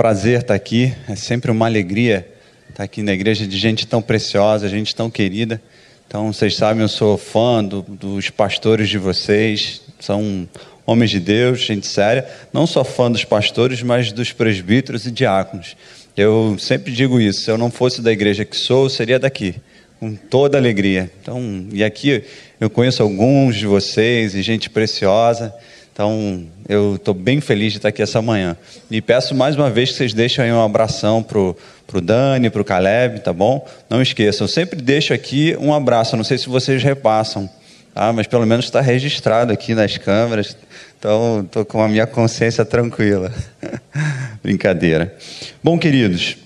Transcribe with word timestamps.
prazer 0.00 0.40
estar 0.40 0.54
aqui, 0.54 0.94
é 1.06 1.14
sempre 1.14 1.50
uma 1.50 1.66
alegria 1.66 2.26
estar 2.70 2.84
aqui 2.84 3.02
na 3.02 3.12
igreja 3.12 3.46
de 3.46 3.58
gente 3.58 3.86
tão 3.86 4.00
preciosa, 4.00 4.66
gente 4.66 4.96
tão 4.96 5.10
querida. 5.10 5.60
Então, 6.08 6.32
vocês 6.32 6.56
sabem, 6.56 6.80
eu 6.80 6.88
sou 6.88 7.18
fã 7.18 7.62
do, 7.62 7.82
dos 7.82 8.30
pastores 8.30 8.88
de 8.88 8.96
vocês, 8.96 9.82
são 10.00 10.48
homens 10.86 11.10
de 11.10 11.20
Deus, 11.20 11.60
gente 11.60 11.86
séria. 11.86 12.26
Não 12.50 12.66
sou 12.66 12.82
fã 12.82 13.10
dos 13.10 13.26
pastores, 13.26 13.82
mas 13.82 14.10
dos 14.10 14.32
presbíteros 14.32 15.04
e 15.04 15.10
diáconos. 15.10 15.76
Eu 16.16 16.56
sempre 16.58 16.92
digo 16.92 17.20
isso: 17.20 17.42
se 17.42 17.50
eu 17.50 17.58
não 17.58 17.70
fosse 17.70 18.00
da 18.00 18.10
igreja 18.10 18.42
que 18.42 18.56
sou, 18.56 18.84
eu 18.84 18.88
seria 18.88 19.18
daqui, 19.18 19.54
com 19.98 20.14
toda 20.14 20.56
alegria. 20.56 21.10
Então, 21.20 21.66
e 21.74 21.84
aqui 21.84 22.24
eu 22.58 22.70
conheço 22.70 23.02
alguns 23.02 23.54
de 23.54 23.66
vocês 23.66 24.34
e 24.34 24.40
gente 24.40 24.70
preciosa. 24.70 25.54
Então, 26.00 26.46
eu 26.66 26.94
estou 26.94 27.12
bem 27.12 27.42
feliz 27.42 27.72
de 27.72 27.78
estar 27.78 27.90
aqui 27.90 28.00
essa 28.00 28.22
manhã. 28.22 28.56
E 28.90 29.02
peço 29.02 29.34
mais 29.34 29.54
uma 29.54 29.68
vez 29.68 29.90
que 29.90 29.96
vocês 29.98 30.14
deixem 30.14 30.42
aí 30.42 30.50
um 30.50 30.64
abração 30.64 31.22
para 31.22 31.38
o 31.38 32.00
Dani, 32.00 32.48
para 32.48 32.62
o 32.62 32.64
Caleb, 32.64 33.20
tá 33.20 33.34
bom? 33.34 33.68
Não 33.90 34.00
esqueçam, 34.00 34.48
sempre 34.48 34.80
deixo 34.80 35.12
aqui 35.12 35.54
um 35.60 35.74
abraço. 35.74 36.16
Não 36.16 36.24
sei 36.24 36.38
se 36.38 36.48
vocês 36.48 36.82
repassam, 36.82 37.50
tá? 37.92 38.14
mas 38.14 38.26
pelo 38.26 38.46
menos 38.46 38.64
está 38.64 38.80
registrado 38.80 39.52
aqui 39.52 39.74
nas 39.74 39.98
câmeras. 39.98 40.56
Então, 40.98 41.42
estou 41.44 41.66
com 41.66 41.82
a 41.82 41.88
minha 41.88 42.06
consciência 42.06 42.64
tranquila. 42.64 43.30
Brincadeira. 44.42 45.14
Bom, 45.62 45.78
queridos, 45.78 46.38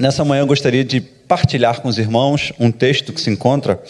nessa 0.00 0.24
manhã 0.24 0.40
eu 0.40 0.48
gostaria 0.48 0.84
de 0.84 1.00
partilhar 1.00 1.80
com 1.80 1.88
os 1.88 1.96
irmãos 1.96 2.52
um 2.58 2.72
texto 2.72 3.12
que 3.12 3.20
se 3.20 3.30
encontra 3.30 3.80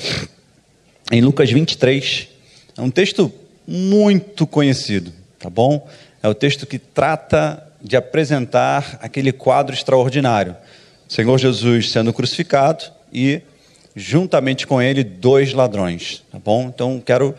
em 1.11 1.23
Lucas 1.23 1.51
23. 1.51 2.29
É 2.77 2.83
um 2.83 2.91
texto 2.91 3.33
muito 3.71 4.49
conhecido, 4.49 5.13
tá 5.39 5.49
bom? 5.49 5.89
É 6.21 6.29
o 6.29 6.35
texto 6.35 6.67
que 6.67 6.77
trata 6.77 7.65
de 7.81 7.97
apresentar 7.97 8.99
aquele 9.01 9.31
quadro 9.31 9.73
extraordinário. 9.73 10.57
Senhor 11.09 11.39
Jesus 11.39 11.93
sendo 11.93 12.13
crucificado 12.13 12.85
e 13.13 13.41
juntamente 13.95 14.67
com 14.67 14.83
ele 14.83 15.05
dois 15.05 15.53
ladrões, 15.53 16.25
tá 16.33 16.39
bom? 16.45 16.65
Então 16.75 17.01
quero 17.05 17.33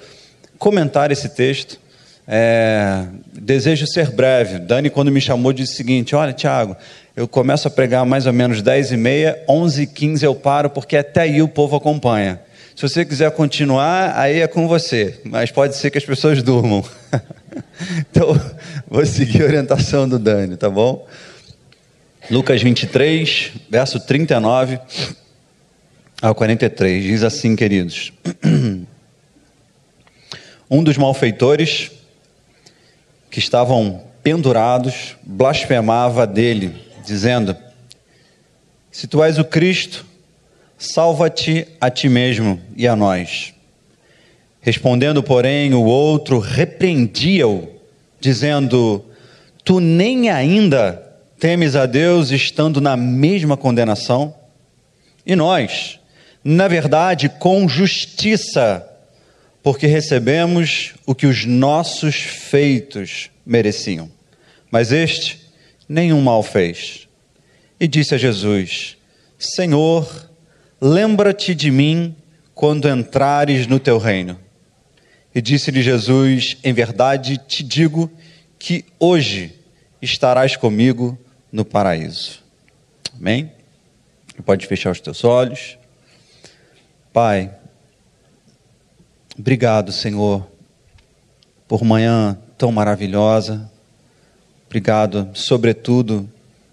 comentar 0.58 1.12
esse 1.12 1.28
texto. 1.28 1.78
É, 2.26 3.08
desejo 3.34 3.86
ser 3.86 4.12
breve. 4.12 4.60
Dani, 4.60 4.90
quando 4.90 5.12
me 5.12 5.20
chamou, 5.20 5.52
disse 5.52 5.74
o 5.74 5.76
seguinte: 5.76 6.16
Olha, 6.16 6.32
Tiago, 6.32 6.78
eu 7.14 7.28
começo 7.28 7.68
a 7.68 7.72
pregar 7.72 8.06
mais 8.06 8.26
ou 8.26 8.32
menos 8.32 8.62
10 8.62 8.94
e 8.94 8.98
meia, 8.98 9.44
11 9.50 9.82
e 9.82 9.88
15 9.88 10.26
eu 10.26 10.36
paro, 10.36 10.70
porque 10.70 10.96
até 10.96 11.22
aí 11.22 11.42
o 11.42 11.48
povo 11.48 11.76
acompanha. 11.76 12.40
Se 12.82 12.90
você 12.90 13.06
quiser 13.06 13.30
continuar, 13.30 14.18
aí 14.18 14.40
é 14.40 14.48
com 14.48 14.68
você, 14.68 15.22
mas 15.24 15.52
pode 15.52 15.76
ser 15.76 15.92
que 15.92 16.00
as 16.00 16.04
pessoas 16.04 16.42
durmam. 16.42 16.84
então, 18.10 18.30
vou 18.90 19.06
seguir 19.06 19.44
a 19.44 19.46
orientação 19.46 20.10
do 20.10 20.18
Dani, 20.18 20.58
tá 20.58 20.68
bom? 20.68 21.08
Lucas 22.28 22.60
23, 22.64 23.52
verso 23.70 24.00
39 24.00 24.80
ao 26.20 26.34
43, 26.34 27.04
diz 27.04 27.22
assim, 27.22 27.56
queridos: 27.56 28.12
Um 30.68 30.84
dos 30.84 30.98
malfeitores 30.98 31.92
que 33.30 33.38
estavam 33.38 34.02
pendurados 34.24 35.16
blasfemava 35.22 36.26
dele, 36.26 36.74
dizendo: 37.06 37.56
Se 38.92 39.06
tu 39.06 39.24
és 39.24 39.38
o 39.38 39.46
Cristo, 39.46 40.04
Salva-te 40.82 41.68
a 41.80 41.92
ti 41.92 42.10
mesmo 42.10 42.60
e 42.76 42.88
a 42.88 42.96
nós. 42.96 43.54
Respondendo, 44.62 45.22
porém, 45.22 45.76
o 45.76 45.84
outro 45.84 46.40
repreendia-o, 46.40 47.70
dizendo: 48.20 49.06
Tu 49.64 49.80
nem 49.80 50.32
ainda 50.32 51.00
temes 51.40 51.76
a 51.76 51.86
Deus 51.86 52.32
estando 52.32 52.82
na 52.82 52.98
mesma 52.98 53.56
condenação? 53.56 54.34
E 55.24 55.36
nós, 55.36 56.00
na 56.44 56.68
verdade, 56.68 57.30
com 57.30 57.70
justiça, 57.70 58.84
porque 59.62 59.86
recebemos 59.86 60.96
o 61.06 61.14
que 61.14 61.28
os 61.28 61.46
nossos 61.46 62.16
feitos 62.16 63.30
mereciam. 63.46 64.10
Mas 64.72 64.92
este 64.92 65.42
nenhum 65.88 66.24
mal 66.24 66.42
fez. 66.42 67.08
E 67.80 67.88
disse 67.88 68.16
a 68.16 68.18
Jesus: 68.18 68.98
Senhor, 69.38 70.31
Lembra-te 70.84 71.54
de 71.54 71.70
mim 71.70 72.16
quando 72.56 72.90
entrares 72.90 73.68
no 73.68 73.80
teu 73.80 74.00
reino. 74.00 74.40
E 75.34 75.40
disse-lhe 75.40 75.84
Jesus: 75.84 76.58
Em 76.64 76.74
verdade 76.74 77.38
te 77.38 77.64
digo 77.64 78.10
que 78.58 78.86
hoje 79.00 79.54
estarás 80.02 80.56
comigo 80.56 81.16
no 81.52 81.64
paraíso. 81.64 82.44
Amém? 83.16 83.52
Pode 84.44 84.66
fechar 84.66 84.92
os 84.92 85.00
teus 85.00 85.24
olhos. 85.24 85.78
Pai, 87.14 87.54
obrigado, 89.38 89.92
Senhor, 89.92 90.48
por 91.68 91.84
manhã 91.84 92.40
tão 92.58 92.72
maravilhosa. 92.72 93.70
Obrigado, 94.66 95.30
sobretudo, 95.34 96.28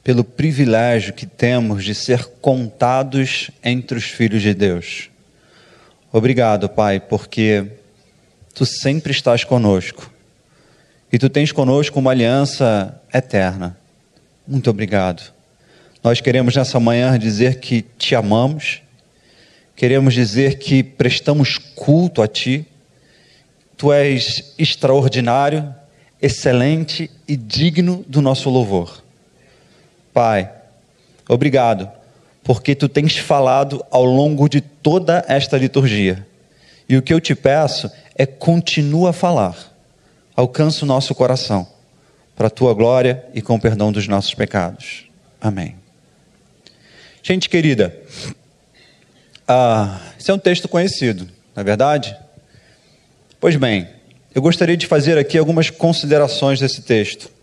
pelo 0.08 0.24
privilégio 0.24 1.12
que 1.12 1.26
temos 1.26 1.84
de 1.84 1.94
ser 1.94 2.24
contados 2.41 3.50
entre 3.62 3.98
os 3.98 4.04
filhos 4.04 4.41
de 4.41 4.54
Deus. 4.54 5.10
Obrigado, 6.10 6.66
Pai, 6.66 6.98
porque 6.98 7.72
tu 8.54 8.64
sempre 8.64 9.12
estás 9.12 9.44
conosco 9.44 10.10
e 11.12 11.19
tu 11.19 11.28
tens 11.28 11.52
conosco 11.52 11.98
uma 11.98 12.12
aliança 12.12 12.98
eterna. 13.12 13.76
Muito 14.46 14.70
obrigado. 14.70 15.30
Nós 16.02 16.22
queremos 16.22 16.56
nessa 16.56 16.80
manhã 16.80 17.19
dizer 17.19 17.60
que 17.60 17.82
te 17.82 18.14
amamos, 18.14 18.80
queremos 19.76 20.14
dizer 20.14 20.56
que 20.58 20.82
prestamos 20.82 21.58
culto 21.58 22.22
a 22.22 22.26
ti. 22.26 22.66
Tu 23.76 23.92
és 23.92 24.54
extraordinário, 24.56 25.75
excelente 26.19 27.10
e 27.28 27.36
digno 27.36 28.02
do 28.08 28.22
nosso 28.22 28.48
louvor. 28.48 29.06
Pai, 30.18 30.50
obrigado, 31.28 31.88
porque 32.42 32.74
tu 32.74 32.88
tens 32.88 33.16
falado 33.16 33.86
ao 33.88 34.04
longo 34.04 34.48
de 34.48 34.60
toda 34.60 35.24
esta 35.28 35.56
liturgia. 35.56 36.26
E 36.88 36.96
o 36.96 37.02
que 37.02 37.14
eu 37.14 37.20
te 37.20 37.36
peço 37.36 37.88
é 38.16 38.26
continua 38.26 39.10
a 39.10 39.12
falar. 39.12 39.56
Alcança 40.34 40.84
o 40.84 40.88
nosso 40.88 41.14
coração, 41.14 41.68
para 42.34 42.48
a 42.48 42.50
tua 42.50 42.74
glória 42.74 43.24
e 43.32 43.40
com 43.40 43.54
o 43.54 43.60
perdão 43.60 43.92
dos 43.92 44.08
nossos 44.08 44.34
pecados. 44.34 45.08
Amém. 45.40 45.76
Gente 47.22 47.48
querida, 47.48 47.96
ah, 49.46 50.00
esse 50.18 50.32
é 50.32 50.34
um 50.34 50.38
texto 50.40 50.66
conhecido, 50.66 51.28
não 51.54 51.60
é 51.60 51.64
verdade? 51.64 52.16
Pois 53.38 53.54
bem, 53.54 53.88
eu 54.34 54.42
gostaria 54.42 54.76
de 54.76 54.88
fazer 54.88 55.16
aqui 55.16 55.38
algumas 55.38 55.70
considerações 55.70 56.58
desse 56.58 56.82
texto. 56.82 57.38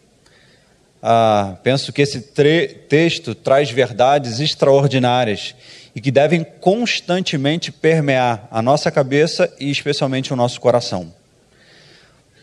Ah, 1.07 1.57
penso 1.61 1.93
que 1.93 2.01
esse 2.01 2.19
texto 2.19 3.35
traz 3.35 3.69
verdades 3.69 4.39
extraordinárias 4.39 5.53
e 5.95 6.01
que 6.01 6.09
devem 6.09 6.43
constantemente 6.43 7.71
permear 7.71 8.47
a 8.49 8.59
nossa 8.59 8.89
cabeça 8.89 9.53
e 9.59 9.69
especialmente 9.69 10.33
o 10.33 10.35
nosso 10.35 10.59
coração. 10.59 11.13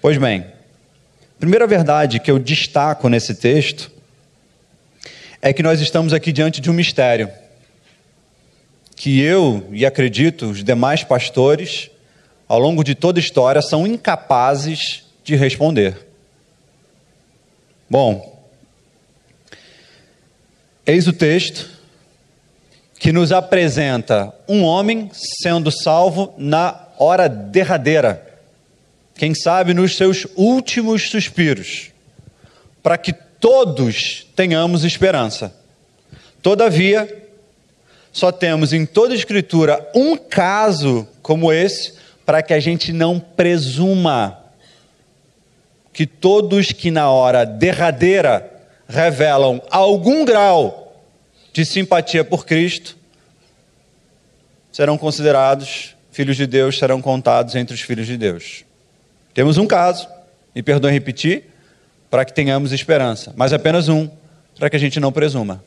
Pois 0.00 0.16
bem, 0.16 0.42
a 0.42 1.40
primeira 1.40 1.66
verdade 1.66 2.20
que 2.20 2.30
eu 2.30 2.38
destaco 2.38 3.08
nesse 3.08 3.34
texto 3.34 3.90
é 5.40 5.52
que 5.52 5.60
nós 5.60 5.80
estamos 5.80 6.12
aqui 6.12 6.30
diante 6.30 6.60
de 6.60 6.70
um 6.70 6.72
mistério 6.72 7.28
que 8.94 9.20
eu 9.20 9.68
e 9.72 9.84
acredito 9.84 10.50
os 10.50 10.62
demais 10.62 11.02
pastores, 11.02 11.90
ao 12.46 12.60
longo 12.60 12.84
de 12.84 12.94
toda 12.94 13.18
a 13.18 13.20
história, 13.20 13.60
são 13.60 13.88
incapazes 13.88 15.04
de 15.24 15.34
responder. 15.34 15.98
Bom, 17.90 18.31
Eis 20.84 21.06
o 21.06 21.12
texto 21.12 21.70
que 22.98 23.12
nos 23.12 23.30
apresenta 23.30 24.34
um 24.48 24.64
homem 24.64 25.10
sendo 25.12 25.70
salvo 25.70 26.34
na 26.36 26.88
hora 26.98 27.28
derradeira, 27.28 28.40
quem 29.14 29.32
sabe 29.32 29.74
nos 29.74 29.96
seus 29.96 30.26
últimos 30.36 31.08
suspiros, 31.08 31.92
para 32.82 32.98
que 32.98 33.12
todos 33.12 34.26
tenhamos 34.34 34.82
esperança. 34.82 35.54
Todavia, 36.42 37.28
só 38.12 38.32
temos 38.32 38.72
em 38.72 38.84
toda 38.84 39.14
a 39.14 39.16
Escritura 39.16 39.88
um 39.94 40.16
caso 40.16 41.06
como 41.22 41.52
esse, 41.52 41.94
para 42.26 42.42
que 42.42 42.52
a 42.52 42.58
gente 42.58 42.92
não 42.92 43.20
presuma 43.20 44.38
que 45.92 46.06
todos 46.06 46.72
que 46.72 46.90
na 46.90 47.08
hora 47.10 47.44
derradeira 47.46 48.51
revelam 48.88 49.62
algum 49.70 50.24
grau 50.24 50.94
de 51.52 51.64
simpatia 51.64 52.24
por 52.24 52.46
Cristo 52.46 52.96
serão 54.72 54.96
considerados 54.96 55.94
filhos 56.10 56.36
de 56.36 56.46
Deus, 56.46 56.78
serão 56.78 57.02
contados 57.02 57.54
entre 57.54 57.74
os 57.74 57.80
filhos 57.82 58.06
de 58.06 58.16
Deus. 58.16 58.64
Temos 59.34 59.58
um 59.58 59.66
caso, 59.66 60.08
me 60.54 60.62
perdoem 60.62 60.94
repetir, 60.94 61.44
para 62.10 62.24
que 62.24 62.32
tenhamos 62.32 62.72
esperança, 62.72 63.32
mas 63.36 63.52
apenas 63.52 63.88
um, 63.88 64.08
para 64.58 64.68
que 64.68 64.76
a 64.76 64.78
gente 64.78 64.98
não 64.98 65.12
presuma. 65.12 65.62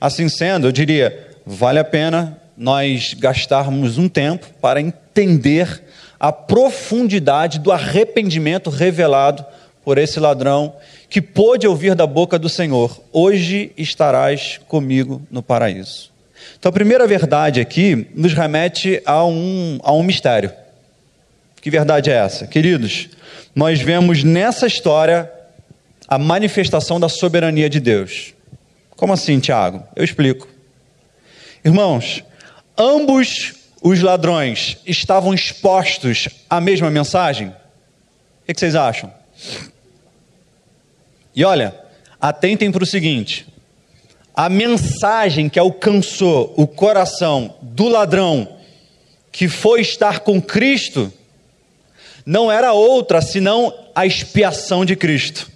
Assim 0.00 0.28
sendo, 0.28 0.66
eu 0.66 0.72
diria, 0.72 1.36
vale 1.46 1.78
a 1.78 1.84
pena 1.84 2.38
nós 2.56 3.14
gastarmos 3.14 3.98
um 3.98 4.08
tempo 4.08 4.46
para 4.60 4.80
entender 4.80 5.82
a 6.18 6.32
profundidade 6.32 7.58
do 7.58 7.72
arrependimento 7.72 8.70
revelado 8.70 9.44
por 9.84 9.98
esse 9.98 10.20
ladrão 10.20 10.74
que 11.12 11.20
pôde 11.20 11.68
ouvir 11.68 11.94
da 11.94 12.06
boca 12.06 12.38
do 12.38 12.48
Senhor: 12.48 12.98
Hoje 13.12 13.70
estarás 13.76 14.58
comigo 14.66 15.20
no 15.30 15.42
paraíso. 15.42 16.10
Então, 16.58 16.70
a 16.70 16.72
primeira 16.72 17.06
verdade 17.06 17.60
aqui 17.60 18.08
nos 18.14 18.32
remete 18.32 19.02
a 19.04 19.22
um, 19.22 19.78
a 19.82 19.92
um 19.92 20.02
mistério. 20.02 20.50
Que 21.60 21.70
verdade 21.70 22.10
é 22.10 22.14
essa? 22.14 22.46
Queridos, 22.46 23.10
nós 23.54 23.78
vemos 23.78 24.24
nessa 24.24 24.66
história 24.66 25.30
a 26.08 26.16
manifestação 26.16 26.98
da 26.98 27.10
soberania 27.10 27.68
de 27.68 27.78
Deus. 27.78 28.32
Como 28.96 29.12
assim, 29.12 29.38
Tiago? 29.38 29.84
Eu 29.94 30.04
explico. 30.04 30.48
Irmãos, 31.62 32.24
ambos 32.76 33.52
os 33.82 34.00
ladrões 34.00 34.78
estavam 34.86 35.34
expostos 35.34 36.30
à 36.48 36.58
mesma 36.58 36.90
mensagem? 36.90 37.48
O 37.48 37.54
que 38.54 38.58
vocês 38.58 38.74
acham? 38.74 39.12
E 41.34 41.44
olha, 41.44 41.74
atentem 42.20 42.70
para 42.70 42.82
o 42.82 42.86
seguinte: 42.86 43.46
a 44.34 44.48
mensagem 44.48 45.48
que 45.48 45.58
alcançou 45.58 46.52
o 46.56 46.66
coração 46.66 47.54
do 47.60 47.88
ladrão 47.88 48.48
que 49.30 49.48
foi 49.48 49.80
estar 49.80 50.20
com 50.20 50.40
Cristo 50.40 51.12
não 52.24 52.52
era 52.52 52.72
outra 52.72 53.20
senão 53.20 53.74
a 53.94 54.06
expiação 54.06 54.84
de 54.84 54.94
Cristo. 54.94 55.50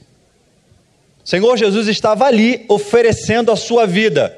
O 1.25 1.29
Senhor 1.29 1.57
Jesus 1.57 1.89
estava 1.89 2.25
ali 2.25 2.65
oferecendo 2.69 3.53
a 3.53 3.57
sua 3.57 3.87
vida. 3.87 4.37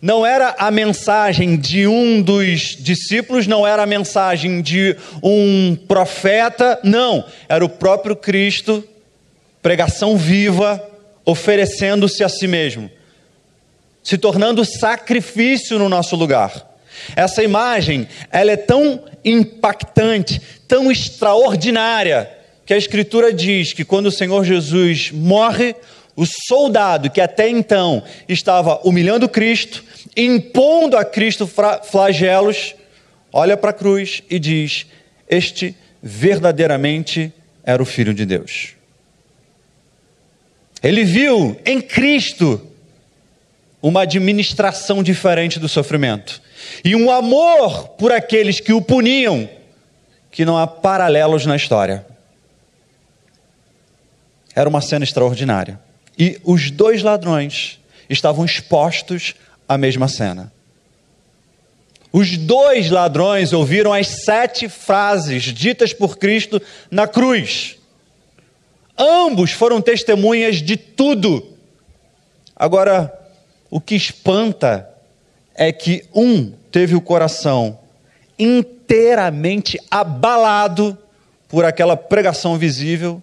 Não 0.00 0.24
era 0.26 0.54
a 0.58 0.70
mensagem 0.70 1.56
de 1.56 1.86
um 1.86 2.20
dos 2.20 2.76
discípulos, 2.78 3.46
não 3.46 3.66
era 3.66 3.82
a 3.82 3.86
mensagem 3.86 4.60
de 4.60 4.94
um 5.22 5.76
profeta, 5.88 6.78
não, 6.84 7.24
era 7.48 7.64
o 7.64 7.68
próprio 7.68 8.14
Cristo 8.14 8.86
pregação 9.66 10.16
viva, 10.16 10.80
oferecendo-se 11.24 12.22
a 12.22 12.28
si 12.28 12.46
mesmo, 12.46 12.88
se 14.00 14.16
tornando 14.16 14.64
sacrifício 14.64 15.76
no 15.76 15.88
nosso 15.88 16.14
lugar. 16.14 16.78
Essa 17.16 17.42
imagem, 17.42 18.06
ela 18.30 18.52
é 18.52 18.56
tão 18.56 19.02
impactante, 19.24 20.40
tão 20.68 20.88
extraordinária, 20.88 22.30
que 22.64 22.72
a 22.72 22.76
Escritura 22.76 23.32
diz 23.32 23.72
que 23.72 23.84
quando 23.84 24.06
o 24.06 24.12
Senhor 24.12 24.44
Jesus 24.44 25.10
morre, 25.10 25.74
o 26.14 26.24
soldado 26.46 27.10
que 27.10 27.20
até 27.20 27.48
então 27.48 28.04
estava 28.28 28.80
humilhando 28.84 29.28
Cristo, 29.28 29.82
impondo 30.16 30.96
a 30.96 31.04
Cristo 31.04 31.50
flagelos, 31.90 32.76
olha 33.32 33.56
para 33.56 33.70
a 33.70 33.74
cruz 33.74 34.22
e 34.30 34.38
diz: 34.38 34.86
Este 35.28 35.74
verdadeiramente 36.00 37.32
era 37.64 37.82
o 37.82 37.86
Filho 37.86 38.14
de 38.14 38.24
Deus. 38.24 38.75
Ele 40.86 41.02
viu 41.02 41.60
em 41.66 41.80
Cristo 41.80 42.64
uma 43.82 44.02
administração 44.02 45.02
diferente 45.02 45.58
do 45.58 45.68
sofrimento 45.68 46.40
e 46.84 46.94
um 46.94 47.10
amor 47.10 47.88
por 47.88 48.12
aqueles 48.12 48.60
que 48.60 48.72
o 48.72 48.80
puniam, 48.80 49.50
que 50.30 50.44
não 50.44 50.56
há 50.56 50.64
paralelos 50.64 51.44
na 51.44 51.56
história. 51.56 52.06
Era 54.54 54.68
uma 54.68 54.80
cena 54.80 55.04
extraordinária. 55.04 55.80
E 56.16 56.40
os 56.44 56.70
dois 56.70 57.02
ladrões 57.02 57.80
estavam 58.08 58.44
expostos 58.44 59.34
à 59.68 59.76
mesma 59.76 60.06
cena. 60.06 60.52
Os 62.12 62.36
dois 62.36 62.90
ladrões 62.90 63.52
ouviram 63.52 63.92
as 63.92 64.22
sete 64.24 64.68
frases 64.68 65.52
ditas 65.52 65.92
por 65.92 66.16
Cristo 66.16 66.62
na 66.92 67.08
cruz. 67.08 67.76
Ambos 68.98 69.52
foram 69.52 69.80
testemunhas 69.80 70.62
de 70.62 70.76
tudo. 70.76 71.46
Agora, 72.54 73.12
o 73.70 73.80
que 73.80 73.94
espanta 73.94 74.88
é 75.54 75.72
que 75.72 76.04
um 76.14 76.52
teve 76.70 76.94
o 76.94 77.00
coração 77.00 77.78
inteiramente 78.38 79.78
abalado 79.90 80.96
por 81.48 81.64
aquela 81.64 81.96
pregação 81.96 82.58
visível 82.58 83.22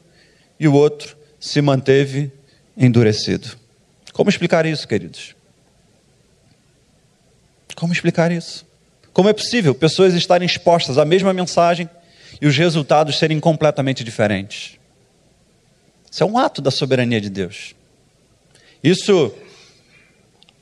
e 0.60 0.68
o 0.68 0.74
outro 0.74 1.18
se 1.40 1.62
manteve 1.62 2.32
endurecido. 2.78 3.58
Como 4.12 4.30
explicar 4.30 4.66
isso, 4.66 4.88
queridos? 4.88 5.36
Como 7.76 7.92
explicar 7.92 8.32
isso? 8.32 8.66
Como 9.12 9.30
é 9.30 9.34
possível 9.34 9.76
pessoas 9.76 10.14
estarem 10.14 10.46
expostas 10.46 10.98
à 10.98 11.06
mesma 11.06 11.34
mensagem 11.34 11.90
e 12.42 12.48
os 12.48 12.58
resultados 12.58 13.18
serem 13.18 13.40
completamente 13.40 14.04
diferentes? 14.04 14.80
Isso 16.14 16.22
é 16.22 16.26
um 16.28 16.38
ato 16.38 16.62
da 16.62 16.70
soberania 16.70 17.20
de 17.20 17.28
Deus. 17.28 17.74
Isso, 18.84 19.34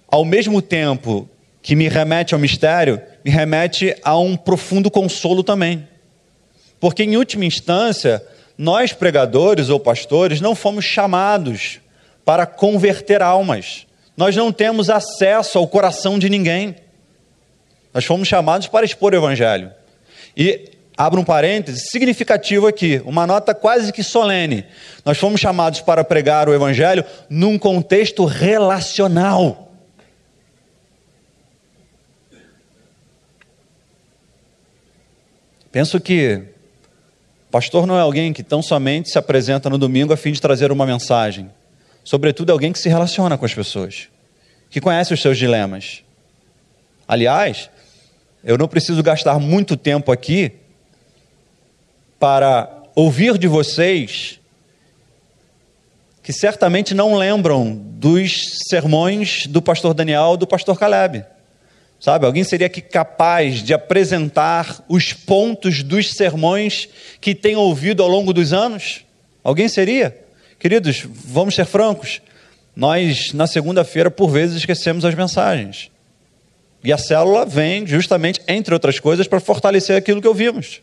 ao 0.08 0.24
mesmo 0.24 0.62
tempo 0.62 1.30
que 1.62 1.76
me 1.76 1.90
remete 1.90 2.34
ao 2.34 2.40
mistério, 2.40 3.02
me 3.22 3.30
remete 3.30 3.94
a 4.02 4.18
um 4.18 4.38
profundo 4.38 4.90
consolo 4.90 5.44
também. 5.44 5.86
Porque, 6.80 7.04
em 7.04 7.18
última 7.18 7.44
instância, 7.44 8.26
nós 8.58 8.94
pregadores 8.94 9.68
ou 9.68 9.78
pastores 9.78 10.40
não 10.40 10.56
fomos 10.56 10.86
chamados 10.86 11.82
para 12.24 12.46
converter 12.46 13.22
almas. 13.22 13.86
Nós 14.16 14.34
não 14.34 14.54
temos 14.54 14.90
acesso 14.90 15.58
ao 15.58 15.68
coração 15.68 16.18
de 16.18 16.30
ninguém. 16.30 16.78
Nós 17.94 18.06
fomos 18.06 18.26
chamados 18.26 18.68
para 18.68 18.86
expor 18.86 19.14
o 19.14 19.18
Evangelho. 19.18 19.70
E 20.38 20.72
abro 21.06 21.20
um 21.20 21.24
parêntese 21.24 21.90
significativo 21.90 22.68
aqui, 22.68 23.02
uma 23.06 23.26
nota 23.26 23.56
quase 23.56 23.92
que 23.92 24.04
solene. 24.04 24.66
Nós 25.04 25.18
fomos 25.18 25.42
chamados 25.42 25.82
para 25.82 26.04
pregar 26.04 26.48
o 26.48 26.54
Evangelho 26.54 27.04
num 27.28 27.58
contexto 27.58 28.24
relacional. 28.24 29.74
Penso 35.72 36.00
que 36.00 36.44
pastor 37.50 37.88
não 37.88 37.98
é 37.98 38.02
alguém 38.02 38.32
que 38.32 38.44
tão 38.44 38.62
somente 38.62 39.10
se 39.10 39.18
apresenta 39.18 39.72
no 39.72 39.80
domingo 39.80 40.14
a 40.14 40.18
fim 40.18 40.32
de 40.32 40.40
trazer 40.40 40.72
uma 40.72 40.86
mensagem. 40.86 41.50
Sobretudo 42.04 42.50
é 42.50 42.54
alguém 42.54 42.72
que 42.72 42.80
se 42.80 42.90
relaciona 42.90 43.40
com 43.40 43.46
as 43.46 43.54
pessoas, 43.54 44.08
que 44.70 44.80
conhece 44.80 45.14
os 45.14 45.22
seus 45.22 45.38
dilemas. 45.38 46.04
Aliás, 47.08 47.72
eu 48.44 48.56
não 48.56 48.68
preciso 48.68 49.02
gastar 49.02 49.40
muito 49.40 49.76
tempo 49.76 50.12
aqui 50.12 50.61
para 52.22 52.70
ouvir 52.94 53.36
de 53.40 53.48
vocês 53.48 54.40
que 56.22 56.32
certamente 56.32 56.94
não 56.94 57.16
lembram 57.16 57.74
dos 57.74 58.44
sermões 58.70 59.48
do 59.48 59.60
pastor 59.60 59.96
Daniel, 59.96 60.38
do 60.38 60.46
pastor 60.46 60.78
Caleb. 60.78 61.26
Sabe, 62.00 62.28
alguém 62.28 62.44
seria 62.44 62.68
aqui 62.68 62.80
capaz 62.80 63.64
de 63.64 63.74
apresentar 63.74 64.86
os 64.88 65.14
pontos 65.14 65.82
dos 65.82 66.12
sermões 66.12 66.88
que 67.20 67.34
tem 67.34 67.56
ouvido 67.56 68.04
ao 68.04 68.10
longo 68.10 68.34
dos 68.34 68.54
anos? 68.54 69.04
Alguém 69.44 69.68
seria? 69.68 70.16
Queridos, 70.60 71.04
vamos 71.04 71.56
ser 71.56 71.66
francos. 71.66 72.22
Nós, 72.76 73.34
na 73.34 73.48
segunda-feira, 73.48 74.12
por 74.12 74.30
vezes 74.30 74.58
esquecemos 74.58 75.04
as 75.06 75.16
mensagens. 75.16 75.90
E 76.84 76.94
a 76.94 77.00
célula 77.00 77.48
vem 77.48 77.88
justamente, 77.88 78.42
entre 78.48 78.76
outras 78.76 79.00
coisas, 79.00 79.28
para 79.28 79.40
fortalecer 79.40 79.98
aquilo 79.98 80.22
que 80.22 80.28
ouvimos. 80.28 80.82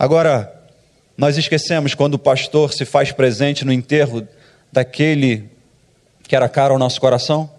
Agora, 0.00 0.50
nós 1.14 1.36
esquecemos 1.36 1.94
quando 1.94 2.14
o 2.14 2.18
pastor 2.18 2.72
se 2.72 2.86
faz 2.86 3.12
presente 3.12 3.66
no 3.66 3.72
enterro 3.72 4.26
daquele 4.72 5.50
que 6.22 6.34
era 6.34 6.48
caro 6.48 6.72
ao 6.72 6.78
nosso 6.78 6.98
coração? 6.98 7.50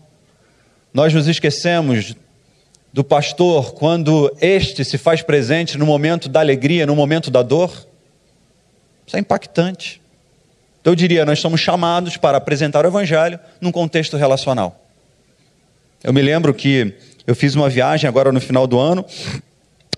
Nós 0.91 1.13
nos 1.13 1.27
esquecemos 1.27 2.15
do 2.91 3.03
pastor 3.03 3.75
quando 3.75 4.35
este 4.41 4.83
se 4.83 4.97
faz 4.97 5.21
presente 5.21 5.77
no 5.77 5.85
momento 5.85 6.27
da 6.27 6.39
alegria, 6.39 6.87
no 6.87 6.95
momento 6.95 7.29
da 7.29 7.43
dor? 7.43 7.69
Isso 9.05 9.15
é 9.15 9.19
impactante. 9.19 10.01
Então 10.81 10.93
eu 10.93 10.95
diria, 10.95 11.23
nós 11.23 11.37
somos 11.37 11.61
chamados 11.61 12.17
para 12.17 12.39
apresentar 12.39 12.83
o 12.83 12.87
evangelho 12.87 13.39
num 13.61 13.71
contexto 13.71 14.17
relacional. 14.17 14.83
Eu 16.03 16.11
me 16.11 16.23
lembro 16.23 16.55
que 16.55 16.95
eu 17.27 17.35
fiz 17.35 17.53
uma 17.53 17.69
viagem 17.69 18.07
agora 18.07 18.31
no 18.31 18.41
final 18.41 18.65
do 18.65 18.79
ano 18.79 19.05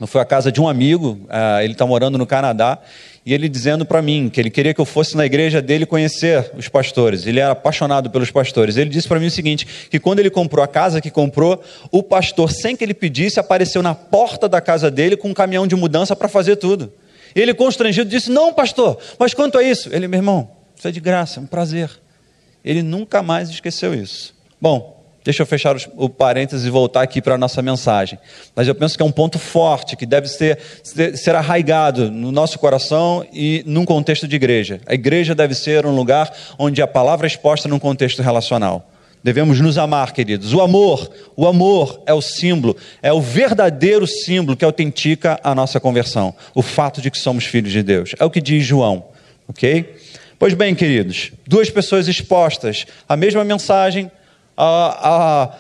eu 0.04 0.08
fui 0.08 0.20
à 0.20 0.26
casa 0.26 0.52
de 0.52 0.60
um 0.60 0.68
amigo, 0.68 1.18
uh, 1.24 1.62
ele 1.62 1.74
está 1.74 1.86
morando 1.86 2.18
no 2.18 2.26
Canadá, 2.26 2.78
e 3.26 3.34
ele 3.34 3.48
dizendo 3.48 3.86
para 3.86 4.02
mim 4.02 4.30
que 4.30 4.40
ele 4.42 4.50
queria 4.50 4.74
que 4.74 4.82
eu 4.82 4.86
fosse 4.86 5.16
na 5.16 5.26
igreja 5.26 5.62
dele 5.62 5.86
conhecer 5.86 6.52
os 6.58 6.68
pastores. 6.68 7.26
Ele 7.26 7.40
era 7.40 7.54
apaixonado 7.54 8.10
pelos 8.10 8.30
pastores. 8.30 8.76
Ele 8.76 8.90
disse 8.90 9.08
para 9.08 9.18
mim 9.20 9.28
o 9.28 9.32
seguinte: 9.32 9.66
que 9.90 10.00
quando 10.00 10.20
ele 10.20 10.30
comprou 10.30 10.62
a 10.62 10.68
casa 10.68 11.00
que 11.00 11.10
comprou, 11.10 11.64
o 11.90 12.04
pastor, 12.04 12.52
sem 12.52 12.76
que 12.76 12.84
ele 12.84 12.94
pedisse, 12.94 13.40
apareceu 13.40 13.82
na 13.82 13.96
porta 13.96 14.50
da 14.50 14.60
casa 14.60 14.92
dele 14.92 15.16
com 15.16 15.30
um 15.30 15.34
caminhão 15.34 15.66
de 15.66 15.76
mudança 15.76 16.16
para 16.16 16.28
fazer 16.28 16.58
tudo. 16.58 16.92
Ele, 17.34 17.54
constrangido, 17.54 18.10
disse: 18.10 18.30
Não, 18.30 18.54
pastor, 18.54 18.98
mas 19.18 19.34
quanto 19.34 19.58
a 19.58 19.64
isso? 19.64 19.90
Ele, 19.94 20.06
meu 20.08 20.18
irmão, 20.18 20.52
isso 20.76 20.86
é 20.86 20.92
de 20.92 21.00
graça, 21.00 21.40
é 21.40 21.44
um 21.44 21.48
prazer. 21.48 21.90
Ele 22.64 22.84
nunca 22.84 23.24
mais 23.24 23.50
esqueceu 23.50 23.94
isso. 23.94 24.36
Bom, 24.60 24.93
Deixa 25.24 25.42
eu 25.42 25.46
fechar 25.46 25.76
o 25.96 26.10
parênteses 26.10 26.66
e 26.66 26.70
voltar 26.70 27.02
aqui 27.02 27.22
para 27.22 27.36
a 27.36 27.38
nossa 27.38 27.62
mensagem. 27.62 28.20
Mas 28.56 28.68
eu 28.68 28.76
penso 28.76 28.98
que 28.98 29.02
é 29.02 29.06
um 29.06 29.12
ponto 29.12 29.40
forte, 29.40 29.96
que 29.96 30.06
deve 30.06 30.28
ser, 30.28 30.60
ser 31.16 31.36
arraigado 31.36 32.12
no 32.12 32.32
nosso 32.32 32.60
coração 32.60 33.26
e 33.32 33.64
num 33.66 33.86
contexto 33.86 34.28
de 34.28 34.36
igreja. 34.36 34.82
A 34.86 34.94
igreja 34.94 35.34
deve 35.34 35.56
ser 35.56 35.86
um 35.86 35.96
lugar 35.96 36.32
onde 36.60 36.82
a 36.82 36.88
palavra 36.88 37.26
é 37.26 37.30
exposta 37.30 37.70
num 37.70 37.80
contexto 37.80 38.22
relacional. 38.22 38.90
Devemos 39.24 39.62
nos 39.62 39.78
amar, 39.78 40.12
queridos. 40.12 40.54
O 40.54 40.60
amor, 40.60 41.10
o 41.38 41.48
amor 41.48 42.04
é 42.06 42.14
o 42.14 42.22
símbolo, 42.22 42.76
é 43.02 43.14
o 43.14 43.22
verdadeiro 43.22 44.06
símbolo 44.06 44.58
que 44.58 44.66
autentica 44.66 45.40
a 45.42 45.56
nossa 45.56 45.80
conversão. 45.80 46.36
O 46.54 46.62
fato 46.62 47.02
de 47.02 47.10
que 47.10 47.18
somos 47.18 47.46
filhos 47.46 47.72
de 47.72 47.82
Deus. 47.82 48.14
É 48.20 48.26
o 48.26 48.30
que 48.30 48.42
diz 48.42 48.66
João, 48.66 49.06
ok? 49.48 49.96
Pois 50.38 50.54
bem, 50.54 50.76
queridos, 50.76 51.32
duas 51.48 51.70
pessoas 51.70 52.10
expostas 52.10 52.86
à 53.08 53.16
mesma 53.16 53.46
mensagem, 53.46 54.12
a, 54.58 55.10
a, 55.10 55.58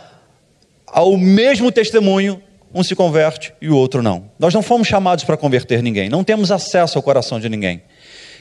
ao 0.87 1.17
mesmo 1.17 1.71
testemunho, 1.71 2.41
um 2.73 2.83
se 2.83 2.95
converte 2.95 3.53
e 3.61 3.69
o 3.69 3.75
outro 3.75 4.01
não. 4.01 4.25
Nós 4.39 4.53
não 4.53 4.61
fomos 4.61 4.87
chamados 4.87 5.23
para 5.23 5.37
converter 5.37 5.83
ninguém, 5.83 6.09
não 6.09 6.23
temos 6.23 6.51
acesso 6.51 6.97
ao 6.97 7.03
coração 7.03 7.39
de 7.39 7.47
ninguém. 7.47 7.81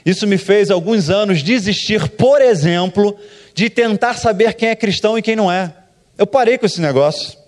Isso 0.04 0.26
me 0.26 0.36
fez, 0.36 0.70
alguns 0.70 1.10
anos, 1.10 1.42
desistir, 1.42 2.08
por 2.08 2.40
exemplo, 2.40 3.16
de 3.54 3.70
tentar 3.70 4.14
saber 4.14 4.54
quem 4.54 4.70
é 4.70 4.74
cristão 4.74 5.16
e 5.16 5.22
quem 5.22 5.36
não 5.36 5.50
é. 5.50 5.72
Eu 6.18 6.26
parei 6.26 6.58
com 6.58 6.66
esse 6.66 6.80
negócio. 6.80 7.38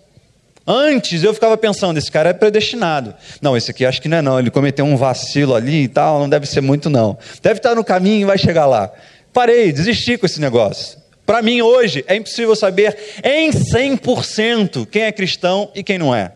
Antes 0.66 1.22
eu 1.22 1.34
ficava 1.34 1.56
pensando, 1.56 1.98
esse 1.98 2.10
cara 2.10 2.30
é 2.30 2.32
predestinado. 2.32 3.14
Não, 3.42 3.56
esse 3.56 3.70
aqui 3.70 3.84
acho 3.84 4.00
que 4.00 4.08
não 4.08 4.16
é 4.16 4.22
não, 4.22 4.38
ele 4.38 4.50
cometeu 4.50 4.84
um 4.84 4.96
vacilo 4.96 5.54
ali 5.54 5.82
e 5.82 5.88
tal, 5.88 6.20
não 6.20 6.28
deve 6.28 6.46
ser 6.46 6.60
muito 6.60 6.88
não. 6.88 7.18
Deve 7.42 7.58
estar 7.58 7.74
no 7.74 7.84
caminho 7.84 8.22
e 8.22 8.24
vai 8.24 8.38
chegar 8.38 8.66
lá. 8.66 8.90
Parei, 9.32 9.72
desisti 9.72 10.16
com 10.16 10.24
esse 10.24 10.40
negócio. 10.40 10.98
Para 11.26 11.40
mim, 11.40 11.62
hoje, 11.62 12.04
é 12.06 12.16
impossível 12.16 12.54
saber 12.54 12.96
em 13.22 13.50
100% 13.50 14.86
quem 14.86 15.02
é 15.02 15.12
cristão 15.12 15.70
e 15.74 15.82
quem 15.82 15.98
não 15.98 16.14
é. 16.14 16.32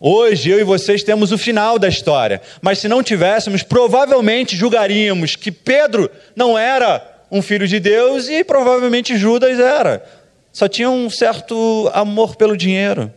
Hoje, 0.00 0.50
eu 0.50 0.60
e 0.60 0.64
vocês 0.64 1.02
temos 1.02 1.32
o 1.32 1.38
final 1.38 1.78
da 1.78 1.88
história, 1.88 2.40
mas 2.62 2.78
se 2.78 2.88
não 2.88 3.02
tivéssemos, 3.02 3.64
provavelmente 3.64 4.56
julgaríamos 4.56 5.34
que 5.34 5.50
Pedro 5.50 6.08
não 6.36 6.56
era 6.56 7.02
um 7.30 7.42
filho 7.42 7.66
de 7.66 7.80
Deus 7.80 8.28
e 8.28 8.44
provavelmente 8.44 9.16
Judas 9.16 9.58
era. 9.58 10.04
Só 10.52 10.68
tinha 10.68 10.88
um 10.88 11.10
certo 11.10 11.90
amor 11.92 12.36
pelo 12.36 12.56
dinheiro. 12.56 13.12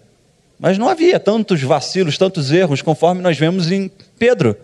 Mas 0.60 0.77
não 0.77 0.88
havia 0.88 1.19
tantos 1.19 1.62
vacilos, 1.62 2.17
tantos 2.17 2.51
erros, 2.51 2.81
conforme 2.81 3.21
nós 3.21 3.38
vemos 3.38 3.71
em 3.71 3.89
Pedro. 4.19 4.55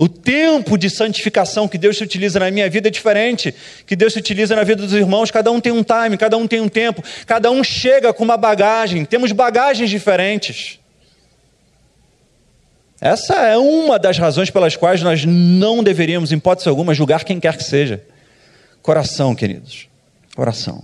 O 0.00 0.08
tempo 0.08 0.78
de 0.78 0.88
santificação 0.88 1.68
que 1.68 1.76
Deus 1.76 2.00
utiliza 2.00 2.40
na 2.40 2.50
minha 2.50 2.70
vida 2.70 2.88
é 2.88 2.90
diferente, 2.90 3.54
que 3.86 3.94
Deus 3.94 4.16
utiliza 4.16 4.56
na 4.56 4.64
vida 4.64 4.82
dos 4.82 4.94
irmãos. 4.94 5.30
Cada 5.30 5.52
um 5.52 5.60
tem 5.60 5.70
um 5.70 5.82
time, 5.82 6.16
cada 6.16 6.38
um 6.38 6.46
tem 6.46 6.58
um 6.58 6.70
tempo, 6.70 7.04
cada 7.26 7.50
um 7.50 7.62
chega 7.62 8.10
com 8.10 8.24
uma 8.24 8.38
bagagem. 8.38 9.04
Temos 9.04 9.30
bagagens 9.30 9.90
diferentes. 9.90 10.80
Essa 12.98 13.34
é 13.46 13.58
uma 13.58 13.98
das 13.98 14.16
razões 14.16 14.48
pelas 14.48 14.74
quais 14.74 15.02
nós 15.02 15.26
não 15.26 15.84
deveríamos, 15.84 16.32
em 16.32 16.36
hipótese 16.36 16.70
alguma, 16.70 16.94
julgar 16.94 17.22
quem 17.22 17.38
quer 17.38 17.58
que 17.58 17.64
seja. 17.64 18.02
Coração, 18.80 19.34
queridos. 19.34 19.86
Coração. 20.34 20.82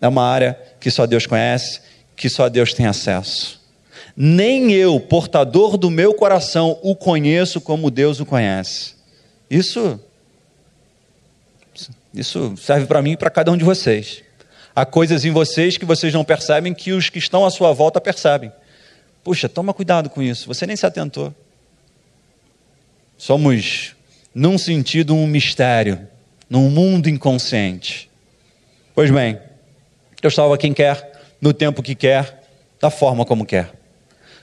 É 0.00 0.08
uma 0.08 0.28
área 0.28 0.58
que 0.80 0.90
só 0.90 1.06
Deus 1.06 1.26
conhece, 1.26 1.80
que 2.16 2.28
só 2.28 2.48
Deus 2.48 2.74
tem 2.74 2.86
acesso 2.86 3.64
nem 4.16 4.72
eu, 4.72 4.98
portador 4.98 5.76
do 5.76 5.90
meu 5.90 6.14
coração, 6.14 6.78
o 6.82 6.96
conheço 6.96 7.60
como 7.60 7.90
Deus 7.90 8.18
o 8.18 8.26
conhece. 8.26 8.94
Isso 9.50 10.00
isso 12.14 12.56
serve 12.56 12.86
para 12.86 13.02
mim 13.02 13.12
e 13.12 13.16
para 13.16 13.28
cada 13.28 13.52
um 13.52 13.58
de 13.58 13.64
vocês. 13.64 14.22
Há 14.74 14.86
coisas 14.86 15.24
em 15.26 15.30
vocês 15.30 15.76
que 15.76 15.84
vocês 15.84 16.14
não 16.14 16.24
percebem 16.24 16.72
que 16.72 16.92
os 16.92 17.10
que 17.10 17.18
estão 17.18 17.44
à 17.44 17.50
sua 17.50 17.74
volta 17.74 18.00
percebem. 18.00 18.50
Puxa, 19.22 19.50
toma 19.50 19.74
cuidado 19.74 20.08
com 20.08 20.22
isso, 20.22 20.46
você 20.46 20.66
nem 20.66 20.76
se 20.76 20.86
atentou. 20.86 21.34
Somos, 23.18 23.94
num 24.34 24.56
sentido, 24.56 25.14
um 25.14 25.26
mistério, 25.26 26.08
num 26.48 26.70
mundo 26.70 27.08
inconsciente. 27.08 28.08
Pois 28.94 29.10
bem, 29.10 29.38
Deus 30.22 30.34
salva 30.34 30.56
quem 30.56 30.72
quer, 30.72 31.22
no 31.38 31.52
tempo 31.52 31.82
que 31.82 31.94
quer, 31.94 32.42
da 32.80 32.88
forma 32.88 33.26
como 33.26 33.44
quer. 33.44 33.75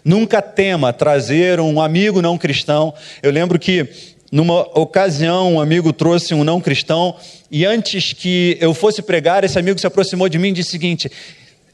Nunca 0.03 0.41
tema 0.41 0.91
trazer 0.91 1.60
um 1.60 1.81
amigo 1.81 2.22
não 2.22 2.38
cristão. 2.38 2.93
Eu 3.22 3.31
lembro 3.31 3.57
que 3.57 3.88
numa 4.31 4.62
ocasião 4.77 5.53
um 5.53 5.62
amigo 5.62 5.93
trouxe 5.93 6.33
um 6.33 6.43
não 6.43 6.60
cristão 6.60 7.15
e 7.50 7.65
antes 7.65 8.13
que 8.13 8.57
eu 8.60 8.74
fosse 8.74 9.01
pregar, 9.01 9.43
esse 9.43 9.60
amigo 9.60 9.79
se 9.79 9.88
aproximou 9.88 10.27
de 10.27 10.39
mim 10.39 10.50
e 10.50 10.53
disse 10.53 10.69
o 10.69 10.72
seguinte: 10.72 11.12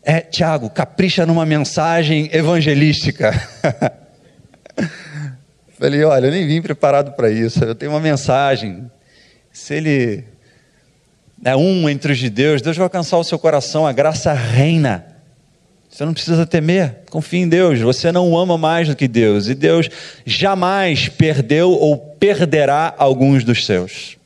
é, 0.04 0.22
Tiago, 0.22 0.70
capricha 0.70 1.26
numa 1.26 1.46
mensagem 1.46 2.30
evangelística. 2.32 3.34
Falei, 5.80 6.04
olha, 6.04 6.26
eu 6.26 6.32
nem 6.32 6.46
vim 6.46 6.62
preparado 6.62 7.14
para 7.14 7.32
isso. 7.32 7.64
Eu 7.64 7.74
tenho 7.74 7.94
uma 7.94 8.02
mensagem. 8.02 8.92
Se 9.52 9.74
ele 9.74 10.26
é 11.44 11.56
um 11.56 11.90
entre 11.90 12.12
os 12.12 12.18
de 12.18 12.30
Deus, 12.30 12.62
Deus 12.62 12.76
vai 12.76 12.84
alcançar 12.84 13.18
o 13.18 13.24
seu 13.24 13.40
coração, 13.40 13.88
a 13.88 13.94
graça 13.94 14.34
reina. 14.34 15.06
Você 15.90 16.06
não 16.06 16.14
precisa 16.14 16.46
temer, 16.46 17.00
confie 17.10 17.40
em 17.40 17.50
Deus. 17.50 17.80
Você 17.80 18.12
não 18.12 18.38
ama 18.38 18.58
mais 18.58 18.88
do 18.88 18.96
que 18.96 19.08
Deus, 19.08 19.48
e 19.48 19.56
Deus 19.56 19.90
jamais 20.26 21.10
perdeu 21.10 21.72
ou 21.72 21.98
perderá 21.98 22.94
alguns 22.98 23.44
dos 23.44 23.66
seus. 23.66 24.18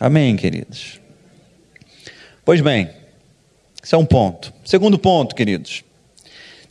Amém, 0.00 0.36
queridos? 0.36 1.00
Pois 2.44 2.60
bem, 2.60 2.90
esse 3.82 3.94
é 3.94 3.98
um 3.98 4.04
ponto. 4.04 4.52
Segundo 4.64 4.98
ponto, 4.98 5.34
queridos. 5.34 5.84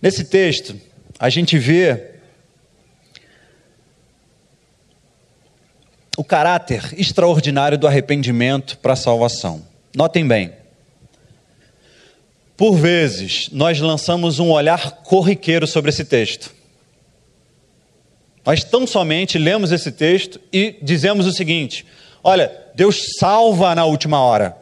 Nesse 0.02 0.24
texto, 0.26 0.80
a 1.20 1.30
gente 1.30 1.58
vê 1.58 2.12
o 6.18 6.24
caráter 6.24 6.94
extraordinário 6.98 7.78
do 7.78 7.88
arrependimento 7.88 8.78
para 8.80 8.94
a 8.94 8.96
salvação. 8.96 9.64
Notem 9.96 10.28
bem. 10.28 10.52
Por 12.58 12.76
vezes, 12.76 13.50
nós 13.52 13.80
lançamos 13.80 14.40
um 14.40 14.50
olhar 14.50 15.04
corriqueiro 15.04 15.68
sobre 15.68 15.92
esse 15.92 16.04
texto. 16.04 16.52
Nós 18.44 18.64
tão 18.64 18.88
somente 18.88 19.38
lemos 19.38 19.72
esse 19.72 19.92
texto 19.92 20.42
e 20.52 20.76
dizemos 20.82 21.28
o 21.28 21.32
seguinte: 21.32 21.86
olha, 22.24 22.52
Deus 22.74 23.00
salva 23.20 23.76
na 23.76 23.86
última 23.86 24.20
hora. 24.20 24.58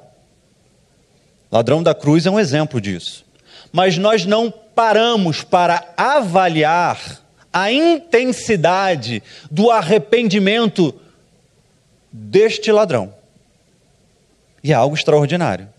Ladrão 1.50 1.82
da 1.82 1.96
cruz 1.96 2.26
é 2.26 2.30
um 2.32 2.40
exemplo 2.40 2.82
disso. 2.82 3.24
Mas 3.72 3.98
nós 3.98 4.26
não 4.26 4.52
paramos 4.52 5.42
para 5.42 5.94
avaliar 5.96 7.22
a 7.54 7.72
intensidade 7.72 9.24
do 9.50 9.72
arrependimento 9.72 10.94
deste 12.12 12.74
ladrão. 12.74 13.14
E 14.62 14.74
é 14.74 14.76
algo 14.76 14.96
extraordinário. 14.96 15.70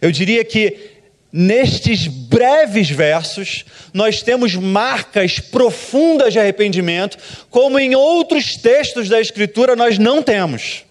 Eu 0.00 0.10
diria 0.10 0.44
que 0.44 0.89
Nestes 1.32 2.08
breves 2.08 2.90
versos, 2.90 3.64
nós 3.94 4.20
temos 4.20 4.56
marcas 4.56 5.38
profundas 5.38 6.32
de 6.32 6.40
arrependimento, 6.40 7.16
como 7.48 7.78
em 7.78 7.94
outros 7.94 8.56
textos 8.56 9.08
da 9.08 9.20
Escritura 9.20 9.76
nós 9.76 9.96
não 9.96 10.22
temos. 10.22 10.84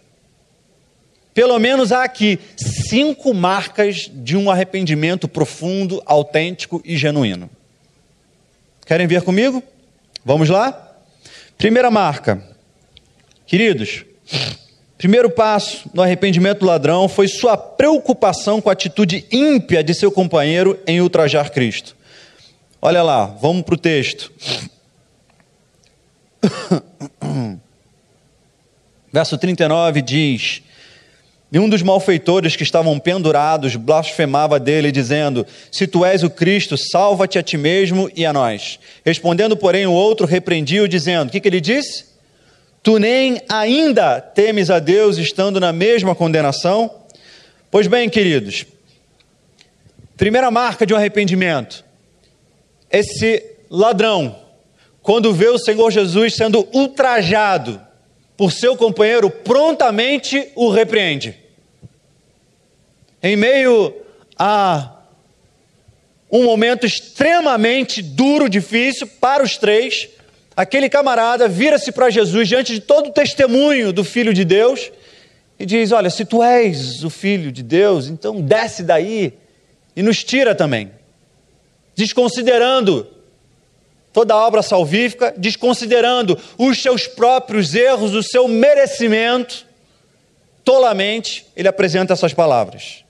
Pelo 1.33 1.59
menos 1.59 1.91
há 1.91 2.03
aqui 2.03 2.39
cinco 2.55 3.33
marcas 3.33 4.09
de 4.13 4.35
um 4.37 4.49
arrependimento 4.49 5.27
profundo, 5.27 6.01
autêntico 6.05 6.81
e 6.85 6.97
genuíno. 6.97 7.49
Querem 8.85 9.07
ver 9.07 9.21
comigo? 9.21 9.61
Vamos 10.25 10.49
lá? 10.49 10.97
Primeira 11.57 11.91
marca. 11.91 12.41
Queridos, 13.45 14.05
Primeiro 14.99 15.29
passo 15.29 15.89
no 15.93 16.01
arrependimento 16.01 16.59
do 16.59 16.65
ladrão 16.65 17.07
foi 17.07 17.29
sua 17.29 17.55
preocupação 17.55 18.59
com 18.59 18.69
a 18.69 18.73
atitude 18.73 19.25
ímpia 19.31 19.81
de 19.81 19.93
seu 19.93 20.11
companheiro 20.11 20.77
em 20.85 20.99
ultrajar 20.99 21.51
Cristo. 21.51 21.95
Olha 22.81 23.01
lá, 23.01 23.25
vamos 23.25 23.63
para 23.63 23.75
o 23.75 23.77
texto. 23.77 24.29
Verso 29.13 29.37
39 29.37 30.01
diz: 30.01 30.63
E 31.49 31.57
um 31.57 31.69
dos 31.69 31.81
malfeitores 31.81 32.57
que 32.57 32.63
estavam 32.63 32.99
pendurados 32.99 33.77
blasfemava 33.77 34.59
dele, 34.59 34.91
dizendo: 34.91 35.47
Se 35.71 35.87
tu 35.87 36.03
és 36.03 36.23
o 36.23 36.29
Cristo, 36.29 36.75
salva-te 36.77 37.39
a 37.39 37.43
ti 37.43 37.55
mesmo 37.55 38.11
e 38.13 38.25
a 38.25 38.33
nós. 38.33 38.77
Respondendo, 39.05 39.55
porém, 39.55 39.87
o 39.87 39.93
outro 39.93 40.27
repreendia-o, 40.27 40.89
dizendo: 40.89 41.29
O 41.29 41.31
que, 41.31 41.39
que 41.39 41.47
ele 41.47 41.61
disse? 41.61 42.08
Tu 42.81 42.97
nem 42.97 43.41
ainda 43.49 44.21
temes 44.21 44.69
a 44.69 44.79
Deus 44.79 45.17
estando 45.17 45.59
na 45.59 45.73
mesma 45.73 46.15
condenação? 46.15 47.03
Pois 47.69 47.87
bem, 47.87 48.09
queridos, 48.09 48.65
primeira 50.15 50.49
marca 50.49 50.85
de 50.85 50.93
um 50.93 50.97
arrependimento: 50.97 51.83
esse 52.89 53.43
ladrão, 53.69 54.35
quando 55.01 55.33
vê 55.33 55.49
o 55.49 55.59
Senhor 55.59 55.91
Jesus 55.91 56.35
sendo 56.35 56.67
ultrajado, 56.73 57.81
por 58.39 58.53
seu 58.53 58.77
companheiro, 58.77 59.29
prontamente 59.29 60.49
o 60.55 60.69
repreende. 60.69 61.35
Em 63.21 63.35
meio 63.35 63.93
a 64.37 64.95
um 66.31 66.45
momento 66.45 66.85
extremamente 66.85 68.01
duro, 68.01 68.47
difícil 68.47 69.07
para 69.19 69.43
os 69.43 69.57
três, 69.57 70.07
aquele 70.59 70.89
camarada 70.89 71.47
vira-se 71.47 71.89
para 71.89 72.09
Jesus 72.09 72.45
diante 72.45 72.73
de 72.73 72.81
todo 72.81 73.07
o 73.07 73.13
testemunho 73.13 73.93
do 73.93 74.03
Filho 74.03 74.33
de 74.33 74.43
Deus 74.43 74.91
e 75.57 75.65
diz: 75.65 75.93
Olha, 75.93 76.09
se 76.09 76.25
tu 76.25 76.43
és 76.43 77.01
o 77.01 77.09
Filho 77.09 77.49
de 77.49 77.63
Deus, 77.63 78.07
então 78.07 78.41
desce 78.41 78.83
daí 78.83 79.33
e 79.95 80.03
nos 80.03 80.21
tira 80.21 80.53
também. 80.53 80.91
Desconsiderando 81.95 83.07
toda 84.11 84.33
a 84.33 84.45
obra 84.45 84.61
salvífica, 84.61 85.33
desconsiderando 85.37 86.37
os 86.57 86.81
seus 86.81 87.07
próprios 87.07 87.73
erros, 87.73 88.13
o 88.13 88.21
seu 88.21 88.45
merecimento, 88.45 89.65
tolamente 90.65 91.45
ele 91.55 91.69
apresenta 91.69 92.11
essas 92.11 92.33
palavras. 92.33 93.05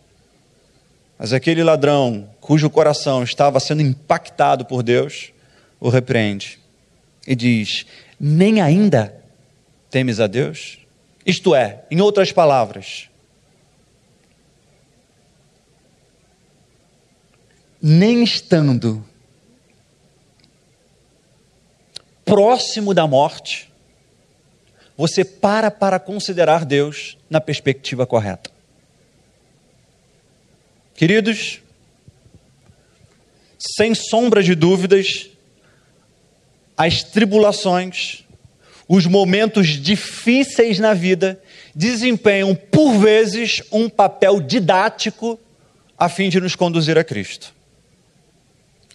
Mas 1.17 1.33
aquele 1.33 1.63
ladrão, 1.63 2.29
cujo 2.39 2.69
coração 2.69 3.23
estava 3.23 3.59
sendo 3.59 3.81
impactado 3.81 4.65
por 4.65 4.83
Deus, 4.83 5.31
o 5.79 5.89
repreende 5.89 6.58
e 7.29 7.35
diz: 7.35 7.85
Nem 8.19 8.59
ainda 8.59 9.23
temes 9.91 10.19
a 10.19 10.25
Deus? 10.25 10.79
Isto 11.23 11.53
é, 11.53 11.85
em 11.91 12.01
outras 12.01 12.31
palavras, 12.31 13.07
nem 17.79 18.23
estando 18.23 19.05
próximo 22.25 22.95
da 22.95 23.05
morte, 23.05 23.71
você 24.97 25.23
para 25.23 25.69
para 25.69 25.99
considerar 25.99 26.65
Deus 26.65 27.15
na 27.29 27.39
perspectiva 27.39 28.07
correta. 28.07 28.49
Queridos, 30.95 31.61
sem 33.77 33.93
sombra 33.93 34.41
de 34.41 34.55
dúvidas, 34.55 35.28
as 36.79 37.03
tribulações, 37.03 38.23
os 38.87 39.05
momentos 39.05 39.67
difíceis 39.67 40.79
na 40.79 40.93
vida 40.93 41.37
desempenham, 41.75 42.55
por 42.55 42.93
vezes, 42.93 43.61
um 43.69 43.89
papel 43.89 44.39
didático 44.39 45.37
a 45.97 46.07
fim 46.07 46.29
de 46.29 46.39
nos 46.39 46.55
conduzir 46.55 46.97
a 46.97 47.03
Cristo. 47.03 47.53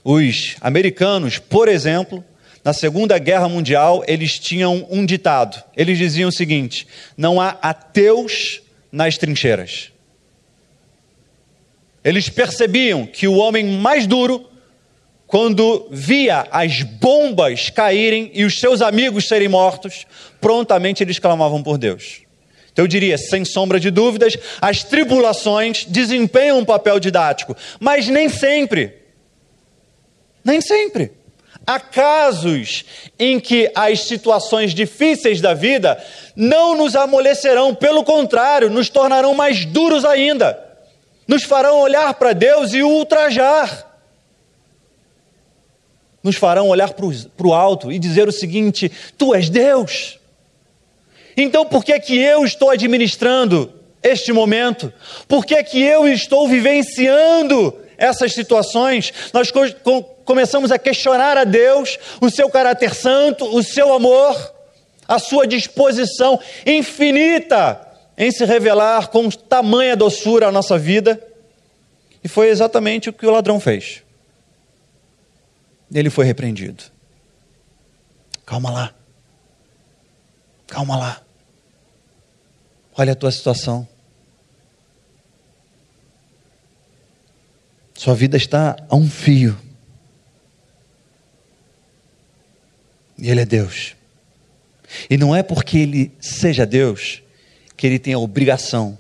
Os 0.02 0.56
americanos, 0.62 1.38
por 1.38 1.68
exemplo, 1.68 2.24
na 2.64 2.72
Segunda 2.72 3.18
Guerra 3.18 3.50
Mundial, 3.50 4.02
eles 4.08 4.38
tinham 4.38 4.86
um 4.88 5.04
ditado. 5.04 5.62
Eles 5.76 5.98
diziam 5.98 6.30
o 6.30 6.32
seguinte: 6.32 6.86
não 7.18 7.38
há 7.38 7.50
ateus 7.60 8.62
nas 8.90 9.18
trincheiras. 9.18 9.92
Eles 12.02 12.30
percebiam 12.30 13.06
que 13.06 13.28
o 13.28 13.34
homem 13.34 13.78
mais 13.78 14.06
duro, 14.06 14.48
quando 15.26 15.88
via 15.90 16.46
as 16.50 16.82
bombas 16.82 17.70
caírem 17.70 18.30
e 18.34 18.44
os 18.44 18.58
seus 18.58 18.82
amigos 18.82 19.26
serem 19.26 19.48
mortos, 19.48 20.06
prontamente 20.40 21.02
eles 21.02 21.18
clamavam 21.18 21.62
por 21.62 21.78
Deus. 21.78 22.22
Então 22.72 22.84
eu 22.84 22.88
diria, 22.88 23.16
sem 23.16 23.44
sombra 23.44 23.78
de 23.78 23.90
dúvidas, 23.90 24.36
as 24.60 24.82
tribulações 24.82 25.84
desempenham 25.84 26.58
um 26.58 26.64
papel 26.64 26.98
didático, 26.98 27.56
mas 27.78 28.08
nem 28.08 28.28
sempre. 28.28 28.94
Nem 30.44 30.60
sempre. 30.60 31.12
Há 31.66 31.80
casos 31.80 32.84
em 33.18 33.40
que 33.40 33.70
as 33.74 34.00
situações 34.00 34.74
difíceis 34.74 35.40
da 35.40 35.54
vida 35.54 36.02
não 36.36 36.76
nos 36.76 36.94
amolecerão, 36.94 37.74
pelo 37.74 38.04
contrário, 38.04 38.68
nos 38.68 38.90
tornarão 38.90 39.34
mais 39.34 39.64
duros 39.64 40.04
ainda, 40.04 40.58
nos 41.26 41.44
farão 41.44 41.80
olhar 41.80 42.12
para 42.14 42.34
Deus 42.34 42.74
e 42.74 42.82
o 42.82 42.88
ultrajar, 42.88 43.93
nos 46.24 46.36
farão 46.36 46.68
olhar 46.68 46.94
para 46.94 47.46
o 47.46 47.52
alto 47.52 47.92
e 47.92 47.98
dizer 47.98 48.26
o 48.26 48.32
seguinte: 48.32 48.90
Tu 49.18 49.34
és 49.34 49.50
Deus. 49.50 50.18
Então 51.36 51.66
por 51.66 51.84
que, 51.84 51.98
que 52.00 52.18
eu 52.18 52.44
estou 52.44 52.70
administrando 52.70 53.72
este 54.02 54.32
momento? 54.32 54.92
Por 55.28 55.44
que, 55.44 55.62
que 55.62 55.82
eu 55.82 56.08
estou 56.08 56.48
vivenciando 56.48 57.76
essas 57.98 58.32
situações? 58.32 59.12
Nós 59.32 59.52
começamos 60.24 60.72
a 60.72 60.78
questionar 60.78 61.36
a 61.36 61.44
Deus, 61.44 61.98
o 62.20 62.30
seu 62.30 62.48
caráter 62.48 62.94
santo, 62.94 63.44
o 63.44 63.62
seu 63.62 63.92
amor, 63.92 64.54
a 65.06 65.18
sua 65.18 65.46
disposição 65.46 66.40
infinita 66.64 67.80
em 68.16 68.30
se 68.30 68.44
revelar 68.44 69.08
com 69.08 69.28
tamanha 69.28 69.96
doçura 69.96 70.48
à 70.48 70.52
nossa 70.52 70.78
vida. 70.78 71.20
E 72.22 72.28
foi 72.28 72.48
exatamente 72.48 73.10
o 73.10 73.12
que 73.12 73.26
o 73.26 73.30
ladrão 73.30 73.58
fez. 73.58 74.03
Ele 75.94 76.10
foi 76.10 76.26
repreendido. 76.26 76.82
Calma 78.44 78.70
lá. 78.70 78.94
Calma 80.66 80.96
lá. 80.96 81.22
Olha 82.96 83.12
a 83.12 83.16
tua 83.16 83.30
situação. 83.30 83.86
Sua 87.94 88.14
vida 88.14 88.36
está 88.36 88.76
a 88.88 88.96
um 88.96 89.08
fio. 89.08 89.56
E 93.16 93.30
Ele 93.30 93.42
é 93.42 93.46
Deus. 93.46 93.94
E 95.08 95.16
não 95.16 95.34
é 95.34 95.44
porque 95.44 95.78
Ele 95.78 96.12
seja 96.20 96.66
Deus 96.66 97.22
que 97.76 97.86
Ele 97.86 98.00
tem 98.00 98.14
a 98.14 98.18
obrigação 98.18 98.98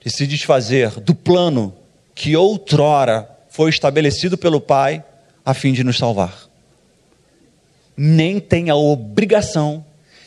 de 0.00 0.10
se 0.10 0.26
desfazer 0.26 1.00
do 1.00 1.14
plano 1.14 1.74
que 2.12 2.36
outrora 2.36 3.28
foi 3.48 3.70
estabelecido 3.70 4.36
pelo 4.36 4.60
Pai 4.60 5.04
a 5.48 5.54
fim 5.54 5.72
de 5.72 5.82
nos 5.82 5.96
salvar. 5.96 6.46
Nem 7.96 8.38
tem 8.38 8.68
a 8.68 8.74
obrigação 8.74 9.82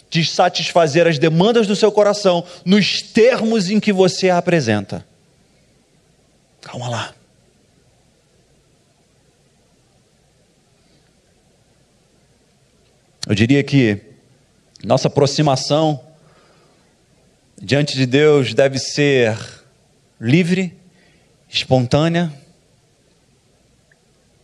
de 0.10 0.26
satisfazer 0.26 1.06
as 1.06 1.20
demandas 1.20 1.68
do 1.68 1.76
seu 1.76 1.92
coração 1.92 2.44
nos 2.66 3.04
termos 3.04 3.70
em 3.70 3.80
que 3.80 3.94
você 3.94 4.32
a 4.32 4.40
apresenta. 4.40 5.06
Calma 6.60 6.90
lá. 6.90 7.14
Eu 13.28 13.36
diria 13.36 13.64
que 13.64 14.02
nossa 14.84 15.08
aproximação 15.08 16.04
diante 17.62 17.96
de 17.96 18.08
Deus 18.08 18.56
deve 18.56 18.80
ser 18.80 19.38
livre, 20.20 20.76
espontânea, 21.48 22.41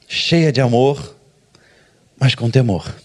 cheia 0.08 0.52
de 0.52 0.62
amor, 0.62 1.16
mas 2.18 2.34
com 2.34 2.50
temor. 2.50 2.96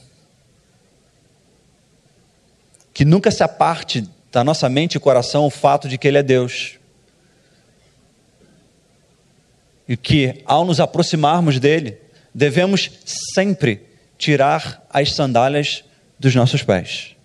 Que 2.95 3.05
nunca 3.05 3.31
se 3.31 3.43
aparte 3.43 4.09
da 4.31 4.45
nossa 4.45 4.69
mente 4.69 4.95
e 4.95 5.01
coração 5.01 5.45
o 5.45 5.51
fato 5.51 5.89
de 5.89 5.99
que 5.99 6.09
Ele 6.09 6.19
é 6.19 6.23
Deus. 6.23 6.79
E 9.89 9.97
que, 9.97 10.43
ao 10.47 10.65
nos 10.65 10.81
aproximarmos 10.81 11.59
dEle, 11.59 11.99
devemos 12.33 12.91
sempre 13.35 13.83
tirar 14.17 14.87
as 14.89 15.13
sandálias 15.13 15.85
dos 16.19 16.35
nossos 16.35 16.63
pés, 16.63 17.17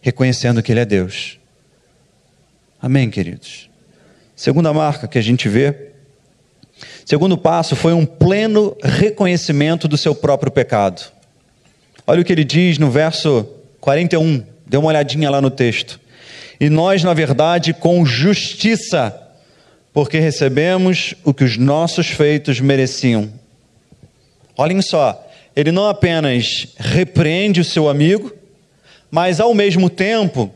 reconhecendo 0.00 0.62
que 0.62 0.72
Ele 0.72 0.80
é 0.80 0.84
Deus. 0.84 1.38
Amém, 2.80 3.10
queridos? 3.10 3.68
Segunda 4.34 4.72
marca 4.72 5.06
que 5.06 5.18
a 5.18 5.22
gente 5.22 5.48
vê. 5.48 5.93
Segundo 7.04 7.36
passo 7.36 7.76
foi 7.76 7.92
um 7.92 8.06
pleno 8.06 8.76
reconhecimento 8.82 9.86
do 9.86 9.96
seu 9.96 10.14
próprio 10.14 10.50
pecado. 10.50 11.12
Olha 12.06 12.20
o 12.20 12.24
que 12.24 12.32
ele 12.32 12.44
diz 12.44 12.78
no 12.78 12.90
verso 12.90 13.46
41, 13.80 14.42
dê 14.66 14.76
uma 14.78 14.88
olhadinha 14.88 15.30
lá 15.30 15.40
no 15.40 15.50
texto. 15.50 16.00
E 16.58 16.70
nós, 16.70 17.02
na 17.02 17.12
verdade, 17.12 17.74
com 17.74 18.06
justiça, 18.06 19.14
porque 19.92 20.18
recebemos 20.18 21.14
o 21.24 21.34
que 21.34 21.44
os 21.44 21.58
nossos 21.58 22.08
feitos 22.08 22.60
mereciam. 22.60 23.30
Olhem 24.56 24.80
só, 24.80 25.28
ele 25.54 25.70
não 25.70 25.88
apenas 25.88 26.68
repreende 26.78 27.60
o 27.60 27.64
seu 27.64 27.88
amigo, 27.88 28.32
mas 29.10 29.40
ao 29.40 29.54
mesmo 29.54 29.90
tempo, 29.90 30.52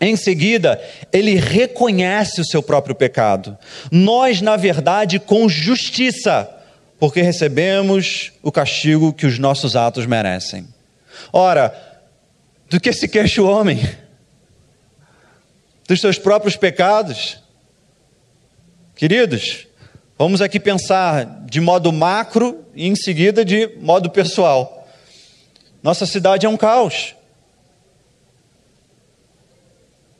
em 0.00 0.16
seguida, 0.16 0.82
ele 1.12 1.36
reconhece 1.36 2.40
o 2.40 2.44
seu 2.44 2.62
próprio 2.62 2.94
pecado. 2.94 3.56
Nós, 3.90 4.40
na 4.40 4.56
verdade, 4.56 5.18
com 5.18 5.48
justiça, 5.48 6.48
porque 6.98 7.22
recebemos 7.22 8.32
o 8.42 8.52
castigo 8.52 9.12
que 9.12 9.26
os 9.26 9.38
nossos 9.38 9.74
atos 9.76 10.06
merecem. 10.06 10.66
Ora, 11.32 11.74
do 12.68 12.80
que 12.80 12.92
se 12.92 13.08
queixa 13.08 13.40
o 13.40 13.48
homem? 13.48 13.80
Dos 15.88 16.00
seus 16.00 16.18
próprios 16.18 16.56
pecados? 16.56 17.38
Queridos, 18.94 19.66
Vamos 20.18 20.40
aqui 20.40 20.58
pensar 20.58 21.44
de 21.44 21.60
modo 21.60 21.92
macro 21.92 22.64
e 22.74 22.86
em 22.86 22.96
seguida 22.96 23.44
de 23.44 23.76
modo 23.82 24.08
pessoal. 24.08 24.88
Nossa 25.82 26.06
cidade 26.06 26.46
é 26.46 26.48
um 26.48 26.56
caos. 26.56 27.14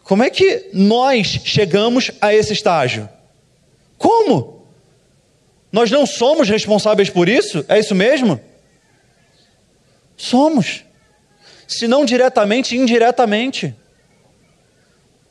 Como 0.06 0.22
é 0.22 0.30
que 0.30 0.70
nós 0.72 1.26
chegamos 1.26 2.12
a 2.20 2.32
esse 2.32 2.52
estágio? 2.52 3.08
Como? 3.98 4.64
Nós 5.72 5.90
não 5.90 6.06
somos 6.06 6.48
responsáveis 6.48 7.10
por 7.10 7.28
isso? 7.28 7.64
É 7.68 7.76
isso 7.80 7.92
mesmo? 7.92 8.40
Somos. 10.16 10.84
Se 11.66 11.88
não 11.88 12.04
diretamente, 12.04 12.76
indiretamente. 12.76 13.74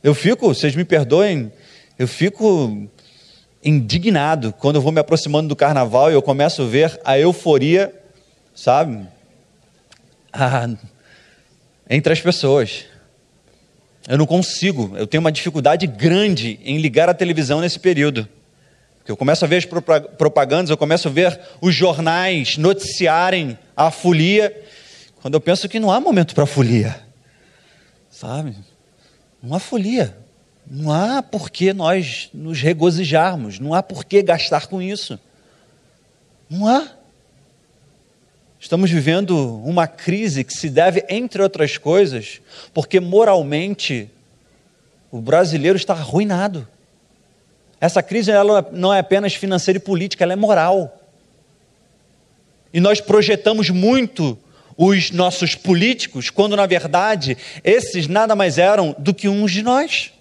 Eu 0.03 0.13
fico, 0.13 0.53
vocês 0.53 0.75
me 0.75 0.83
perdoem, 0.83 1.53
eu 1.97 2.07
fico 2.07 2.89
indignado 3.63 4.51
quando 4.59 4.75
eu 4.75 4.81
vou 4.81 4.91
me 4.91 4.99
aproximando 4.99 5.47
do 5.47 5.55
carnaval 5.55 6.11
e 6.11 6.15
eu 6.15 6.21
começo 6.21 6.63
a 6.63 6.65
ver 6.65 6.99
a 7.05 7.17
euforia, 7.17 7.95
sabe? 8.53 9.07
Ah, 10.33 10.67
entre 11.89 12.11
as 12.11 12.19
pessoas. 12.19 12.93
Eu 14.07 14.17
não 14.17 14.25
consigo, 14.25 14.95
eu 14.95 15.07
tenho 15.07 15.21
uma 15.21 15.31
dificuldade 15.31 15.87
grande 15.87 16.59
em 16.63 16.77
ligar 16.77 17.09
a 17.09 17.13
televisão 17.13 17.59
nesse 17.59 17.79
período. 17.79 18.27
Porque 18.97 19.11
eu 19.11 19.17
começo 19.17 19.43
a 19.45 19.47
ver 19.47 19.57
as 19.57 19.65
propagandas, 19.65 20.69
eu 20.69 20.77
começo 20.77 21.07
a 21.07 21.11
ver 21.11 21.39
os 21.59 21.73
jornais 21.73 22.57
noticiarem 22.57 23.57
a 23.75 23.89
folia, 23.89 24.55
quando 25.21 25.33
eu 25.33 25.41
penso 25.41 25.67
que 25.67 25.79
não 25.79 25.91
há 25.91 25.99
momento 25.99 26.35
para 26.35 26.45
folia. 26.45 26.99
Sabe? 28.09 28.55
Não 29.41 29.55
há 29.55 29.59
folia. 29.59 30.15
Não 30.69 30.91
há 30.91 31.21
por 31.21 31.49
que 31.49 31.73
nós 31.73 32.29
nos 32.33 32.61
regozijarmos, 32.61 33.59
não 33.59 33.73
há 33.73 33.83
por 33.83 34.03
que 34.05 34.21
gastar 34.23 34.67
com 34.67 34.81
isso. 34.81 35.19
Não 36.49 36.67
há. 36.67 36.87
Estamos 38.65 38.89
vivendo 38.89 39.61
uma 39.63 39.85
crise 39.85 40.43
que 40.43 40.51
se 40.51 40.71
deve, 40.71 41.05
entre 41.07 41.39
outras 41.39 41.77
coisas, 41.77 42.41
porque 42.73 42.99
moralmente 42.99 44.09
o 45.11 45.21
brasileiro 45.21 45.77
está 45.77 45.93
arruinado. 45.93 46.67
Essa 47.79 48.01
crise 48.01 48.31
ela 48.31 48.67
não 48.71 48.91
é 48.91 48.97
apenas 48.97 49.35
financeira 49.35 49.77
e 49.77 49.79
política, 49.79 50.23
ela 50.23 50.33
é 50.33 50.35
moral. 50.35 50.99
E 52.73 52.79
nós 52.79 52.99
projetamos 52.99 53.69
muito 53.69 54.35
os 54.75 55.11
nossos 55.11 55.53
políticos, 55.53 56.31
quando 56.31 56.55
na 56.55 56.65
verdade 56.65 57.37
esses 57.63 58.07
nada 58.07 58.35
mais 58.35 58.57
eram 58.57 58.95
do 58.97 59.13
que 59.13 59.29
uns 59.29 59.51
de 59.51 59.61
nós. 59.61 60.11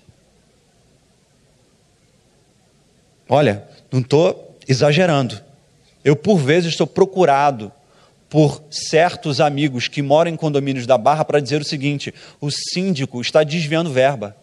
Olha, 3.26 3.66
não 3.90 4.00
estou 4.00 4.54
exagerando. 4.68 5.40
Eu, 6.04 6.14
por 6.14 6.36
vezes, 6.36 6.76
sou 6.76 6.86
procurado 6.86 7.72
por 8.28 8.62
certos 8.70 9.40
amigos 9.40 9.88
que 9.88 10.02
moram 10.02 10.30
em 10.30 10.36
condomínios 10.36 10.86
da 10.86 10.98
Barra 10.98 11.24
para 11.24 11.40
dizer 11.40 11.60
o 11.60 11.64
seguinte: 11.64 12.12
o 12.40 12.50
síndico 12.50 13.20
está 13.20 13.42
desviando 13.42 13.92
verba. 13.92 14.36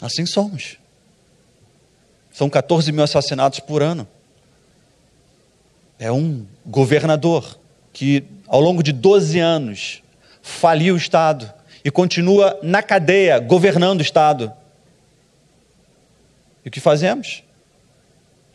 Assim 0.00 0.26
somos. 0.26 0.78
São 2.32 2.50
14 2.50 2.90
mil 2.90 3.04
assassinatos 3.04 3.60
por 3.60 3.82
ano. 3.82 4.06
É 5.98 6.10
um 6.10 6.44
governador 6.66 7.58
que, 7.92 8.24
ao 8.48 8.60
longo 8.60 8.82
de 8.82 8.90
12 8.90 9.38
anos, 9.38 10.02
faliu 10.42 10.94
o 10.94 10.98
Estado 10.98 11.52
e 11.84 11.90
continua 11.90 12.58
na 12.62 12.82
cadeia 12.82 13.38
governando 13.38 14.00
o 14.00 14.02
Estado. 14.02 14.52
E 16.64 16.68
o 16.68 16.72
que 16.72 16.80
fazemos? 16.80 17.44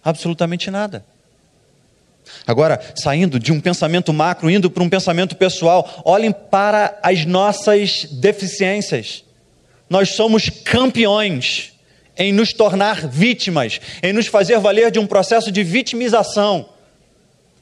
Absolutamente 0.07 0.71
nada. 0.71 1.03
Agora, 2.45 2.79
saindo 2.95 3.37
de 3.37 3.51
um 3.51 3.59
pensamento 3.59 4.13
macro, 4.13 4.49
indo 4.49 4.71
para 4.71 4.81
um 4.81 4.87
pensamento 4.87 5.35
pessoal, 5.35 6.01
olhem 6.05 6.31
para 6.31 6.97
as 7.03 7.25
nossas 7.25 8.05
deficiências. 8.05 9.25
Nós 9.89 10.11
somos 10.11 10.49
campeões 10.63 11.73
em 12.17 12.31
nos 12.31 12.53
tornar 12.53 13.05
vítimas, 13.05 13.81
em 14.01 14.13
nos 14.13 14.27
fazer 14.27 14.57
valer 14.59 14.91
de 14.91 14.97
um 14.97 15.05
processo 15.05 15.51
de 15.51 15.61
vitimização. 15.61 16.69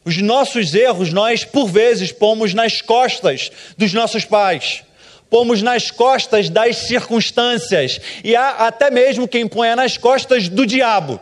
Os 0.04 0.18
nossos 0.22 0.76
erros, 0.76 1.12
nós, 1.12 1.44
por 1.44 1.68
vezes, 1.68 2.12
pomos 2.12 2.54
nas 2.54 2.80
costas 2.80 3.52
dos 3.76 3.92
nossos 3.92 4.24
pais, 4.24 4.84
pomos 5.32 5.64
nas 5.64 5.90
costas 5.90 6.48
das 6.48 6.76
circunstâncias, 6.76 8.00
e 8.24 8.36
há 8.36 8.68
até 8.68 8.92
mesmo 8.92 9.28
quem 9.28 9.48
ponha 9.48 9.76
nas 9.76 9.98
costas 9.98 10.48
do 10.48 10.64
diabo. 10.64 11.20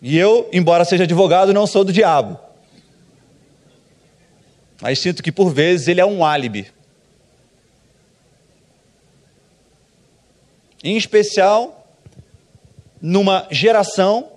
E 0.00 0.16
eu, 0.16 0.48
embora 0.52 0.84
seja 0.84 1.04
advogado, 1.04 1.52
não 1.52 1.66
sou 1.66 1.84
do 1.84 1.92
diabo. 1.92 2.38
Mas 4.80 5.00
sinto 5.00 5.22
que 5.22 5.32
por 5.32 5.52
vezes 5.52 5.88
ele 5.88 6.00
é 6.00 6.06
um 6.06 6.24
álibi. 6.24 6.72
Em 10.84 10.96
especial, 10.96 11.96
numa 13.02 13.48
geração 13.50 14.30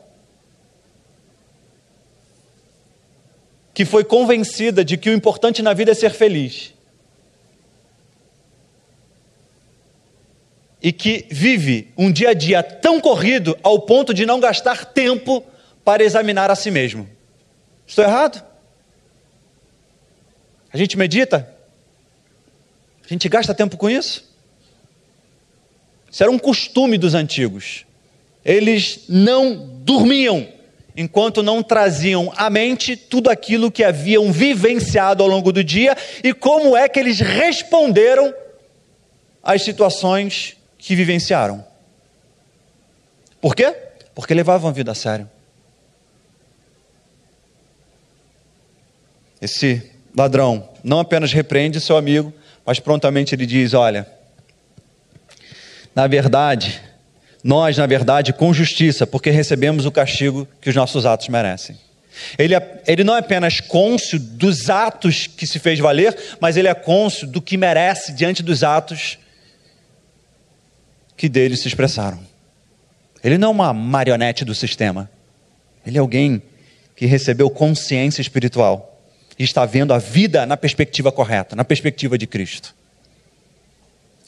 que 3.74 3.86
foi 3.86 4.04
convencida 4.04 4.84
de 4.84 4.98
que 4.98 5.10
o 5.10 5.14
importante 5.14 5.62
na 5.62 5.74
vida 5.74 5.92
é 5.92 5.96
ser 5.96 6.12
feliz. 6.12 6.74
E 10.82 10.92
que 10.92 11.28
vive 11.30 11.94
um 11.96 12.12
dia 12.12 12.30
a 12.30 12.34
dia 12.34 12.64
tão 12.64 13.00
corrido 13.00 13.56
ao 13.62 13.80
ponto 13.80 14.12
de 14.12 14.26
não 14.26 14.40
gastar 14.40 14.86
tempo 14.86 15.46
para 15.84 16.04
examinar 16.04 16.50
a 16.52 16.56
si 16.56 16.72
mesmo. 16.72 17.10
Estou 17.86 18.04
errado? 18.06 18.44
A 20.72 20.78
gente 20.78 20.98
medita? 20.98 21.54
A 23.04 23.08
gente 23.08 23.28
gasta 23.28 23.54
tempo 23.54 23.76
com 23.78 23.90
isso? 23.90 24.32
Isso 26.10 26.24
era 26.24 26.32
um 26.32 26.40
costume 26.40 26.98
dos 26.98 27.14
antigos. 27.14 27.86
Eles 28.44 29.06
não 29.08 29.56
dormiam 29.84 30.48
enquanto 30.96 31.42
não 31.42 31.64
traziam 31.64 32.32
à 32.36 32.50
mente 32.50 32.96
tudo 32.96 33.30
aquilo 33.30 33.72
que 33.72 33.84
haviam 33.84 34.32
vivenciado 34.32 35.24
ao 35.24 35.30
longo 35.30 35.52
do 35.52 35.64
dia 35.64 35.96
e 36.24 36.34
como 36.34 36.76
é 36.76 36.88
que 36.90 37.00
eles 37.00 37.20
responderam 37.20 38.34
às 39.42 39.64
situações 39.64 40.58
que 40.78 40.96
vivenciaram. 40.96 41.66
Por 43.40 43.56
quê? 43.56 43.74
Porque 44.14 44.34
levavam 44.34 44.70
a 44.70 44.74
vida 44.74 44.92
a 44.92 44.96
sério. 44.96 45.30
Esse 49.42 49.92
ladrão 50.16 50.70
não 50.84 51.00
apenas 51.00 51.34
repreende 51.34 51.82
seu 51.82 51.98
amigo, 51.98 52.34
mas 52.66 52.80
prontamente 52.80 53.34
ele 53.34 53.46
diz: 53.46 53.74
Olha, 53.74 54.08
na 55.96 56.06
verdade, 56.08 56.82
nós, 57.44 57.78
na 57.78 57.88
verdade, 57.88 58.34
com 58.34 58.54
justiça, 58.54 59.08
porque 59.08 59.32
recebemos 59.32 59.86
o 59.86 59.92
castigo 59.92 60.48
que 60.62 60.70
os 60.70 60.76
nossos 60.76 61.06
atos 61.06 61.28
merecem. 61.28 61.76
Ele, 62.38 62.54
é, 62.54 62.82
ele 62.86 63.04
não 63.04 63.16
é 63.16 63.20
apenas 63.20 63.60
côncio 63.60 64.20
dos 64.20 64.70
atos 64.70 65.28
que 65.28 65.48
se 65.48 65.60
fez 65.60 65.80
valer, 65.80 66.16
mas 66.40 66.58
ele 66.58 66.68
é 66.68 66.74
côncio 66.74 67.26
do 67.26 67.42
que 67.42 67.58
merece 67.58 68.12
diante 68.12 68.44
dos 68.44 68.64
atos 68.64 69.18
que 71.16 71.30
dele 71.30 71.56
se 71.56 71.68
expressaram. 71.68 72.20
Ele 73.24 73.38
não 73.38 73.50
é 73.50 73.52
uma 73.52 73.74
marionete 73.74 74.44
do 74.44 74.54
sistema. 74.54 75.10
Ele 75.86 75.98
é 75.98 76.02
alguém 76.02 76.42
que 76.96 77.06
recebeu 77.06 77.50
consciência 77.50 78.22
espiritual 78.22 78.91
e 79.42 79.44
está 79.44 79.66
vendo 79.66 79.92
a 79.92 79.98
vida 79.98 80.46
na 80.46 80.56
perspectiva 80.56 81.12
correta, 81.12 81.56
na 81.56 81.64
perspectiva 81.64 82.16
de 82.16 82.28
Cristo. 82.28 82.76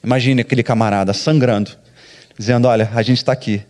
Imagine 0.03 0.41
aquele 0.41 0.63
camarada 0.63 1.13
sangrando, 1.13 1.71
dizendo: 2.37 2.67
Olha, 2.67 2.89
a 2.95 3.01
gente 3.03 3.19
está 3.19 3.31
aqui. 3.31 3.61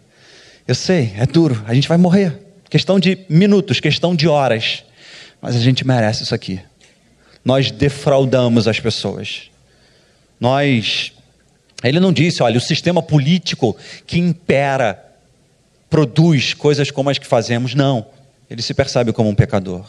Eu 0.65 0.73
sei, 0.73 1.13
é 1.17 1.25
duro, 1.25 1.61
a 1.67 1.73
gente 1.73 1.89
vai 1.89 1.97
morrer. 1.97 2.39
Questão 2.69 2.97
de 2.97 3.25
minutos, 3.27 3.81
questão 3.81 4.15
de 4.15 4.25
horas. 4.25 4.85
Mas 5.41 5.57
a 5.57 5.59
gente 5.59 5.85
merece 5.85 6.23
isso 6.23 6.33
aqui. 6.33 6.61
Nós 7.43 7.69
defraudamos 7.69 8.65
as 8.65 8.79
pessoas. 8.79 9.51
Nós. 10.39 11.11
Ele 11.83 11.99
não 11.99 12.13
disse, 12.13 12.41
olha, 12.41 12.57
o 12.57 12.61
sistema 12.61 13.03
político 13.03 13.75
que 14.07 14.17
impera 14.17 14.97
produz 15.89 16.53
coisas 16.53 16.89
como 16.89 17.09
as 17.09 17.17
que 17.17 17.27
fazemos. 17.27 17.75
Não. 17.75 18.05
Ele 18.49 18.61
se 18.61 18.73
percebe 18.73 19.11
como 19.11 19.27
um 19.27 19.35
pecador. 19.35 19.85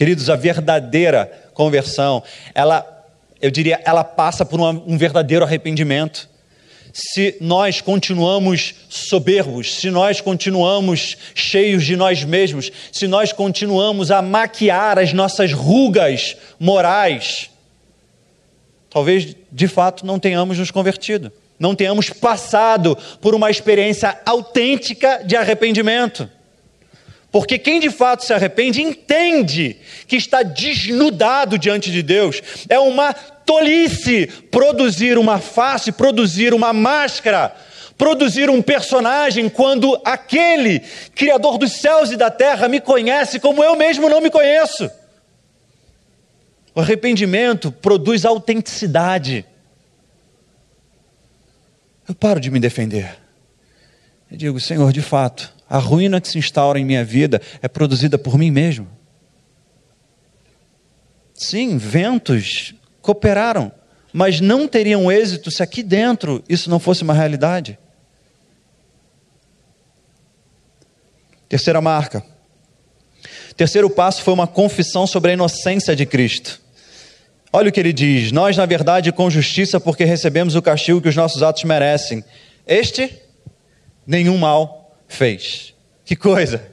Queridos, 0.00 0.30
a 0.30 0.34
verdadeira 0.34 1.30
conversão, 1.52 2.22
ela, 2.54 3.04
eu 3.38 3.50
diria, 3.50 3.78
ela 3.84 4.02
passa 4.02 4.46
por 4.46 4.58
uma, 4.58 4.70
um 4.70 4.96
verdadeiro 4.96 5.44
arrependimento. 5.44 6.26
Se 6.90 7.36
nós 7.38 7.82
continuamos 7.82 8.76
soberbos, 8.88 9.74
se 9.74 9.90
nós 9.90 10.18
continuamos 10.18 11.18
cheios 11.34 11.84
de 11.84 11.96
nós 11.96 12.24
mesmos, 12.24 12.72
se 12.90 13.06
nós 13.06 13.30
continuamos 13.30 14.10
a 14.10 14.22
maquiar 14.22 14.98
as 14.98 15.12
nossas 15.12 15.52
rugas 15.52 16.34
morais, 16.58 17.50
talvez 18.88 19.36
de 19.52 19.68
fato 19.68 20.06
não 20.06 20.18
tenhamos 20.18 20.56
nos 20.56 20.70
convertido, 20.70 21.30
não 21.58 21.74
tenhamos 21.74 22.08
passado 22.08 22.96
por 23.20 23.34
uma 23.34 23.50
experiência 23.50 24.18
autêntica 24.24 25.22
de 25.26 25.36
arrependimento. 25.36 26.26
Porque 27.30 27.58
quem 27.58 27.78
de 27.78 27.90
fato 27.90 28.24
se 28.24 28.32
arrepende 28.32 28.82
entende 28.82 29.76
que 30.06 30.16
está 30.16 30.42
desnudado 30.42 31.56
diante 31.58 31.90
de 31.90 32.02
Deus. 32.02 32.42
É 32.68 32.78
uma 32.78 33.12
tolice 33.12 34.26
produzir 34.50 35.16
uma 35.16 35.38
face, 35.38 35.92
produzir 35.92 36.52
uma 36.52 36.72
máscara, 36.72 37.54
produzir 37.96 38.50
um 38.50 38.60
personagem 38.60 39.48
quando 39.48 40.00
aquele 40.04 40.80
Criador 41.14 41.56
dos 41.56 41.72
céus 41.72 42.10
e 42.10 42.16
da 42.16 42.30
terra 42.30 42.66
me 42.66 42.80
conhece 42.80 43.38
como 43.38 43.62
eu 43.62 43.76
mesmo 43.76 44.08
não 44.08 44.20
me 44.20 44.30
conheço. 44.30 44.90
O 46.74 46.80
arrependimento 46.80 47.70
produz 47.70 48.24
autenticidade. 48.24 49.44
Eu 52.08 52.14
paro 52.14 52.40
de 52.40 52.50
me 52.50 52.58
defender. 52.58 53.16
Eu 54.30 54.36
digo, 54.36 54.60
Senhor, 54.60 54.92
de 54.92 55.02
fato, 55.02 55.52
a 55.70 55.78
ruína 55.78 56.20
que 56.20 56.26
se 56.26 56.36
instaura 56.36 56.80
em 56.80 56.84
minha 56.84 57.04
vida 57.04 57.40
é 57.62 57.68
produzida 57.68 58.18
por 58.18 58.36
mim 58.36 58.50
mesmo. 58.50 58.88
Sim, 61.32 61.78
ventos 61.78 62.74
cooperaram, 63.00 63.70
mas 64.12 64.40
não 64.40 64.66
teriam 64.66 65.10
êxito 65.10 65.48
se 65.48 65.62
aqui 65.62 65.84
dentro 65.84 66.42
isso 66.48 66.68
não 66.68 66.80
fosse 66.80 67.04
uma 67.04 67.14
realidade. 67.14 67.78
Terceira 71.48 71.80
marca. 71.80 72.24
Terceiro 73.56 73.88
passo 73.88 74.22
foi 74.22 74.34
uma 74.34 74.48
confissão 74.48 75.06
sobre 75.06 75.30
a 75.30 75.34
inocência 75.34 75.94
de 75.94 76.04
Cristo. 76.04 76.60
Olha 77.52 77.68
o 77.68 77.72
que 77.72 77.78
ele 77.78 77.92
diz: 77.92 78.32
Nós, 78.32 78.56
na 78.56 78.66
verdade, 78.66 79.12
com 79.12 79.30
justiça, 79.30 79.78
porque 79.78 80.04
recebemos 80.04 80.56
o 80.56 80.62
castigo 80.62 81.00
que 81.00 81.08
os 81.08 81.16
nossos 81.16 81.42
atos 81.42 81.62
merecem. 81.64 82.24
Este, 82.66 83.12
nenhum 84.06 84.36
mal 84.36 84.79
fez. 85.10 85.74
Que 86.04 86.16
coisa! 86.16 86.70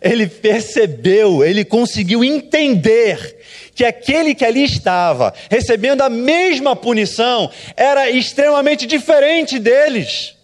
Ele 0.00 0.26
percebeu, 0.26 1.44
ele 1.44 1.64
conseguiu 1.64 2.24
entender 2.24 3.36
que 3.74 3.84
aquele 3.84 4.34
que 4.34 4.44
ali 4.44 4.64
estava, 4.64 5.32
recebendo 5.50 6.02
a 6.02 6.08
mesma 6.08 6.74
punição, 6.74 7.50
era 7.76 8.10
extremamente 8.10 8.86
diferente 8.86 9.58
deles. 9.58 10.34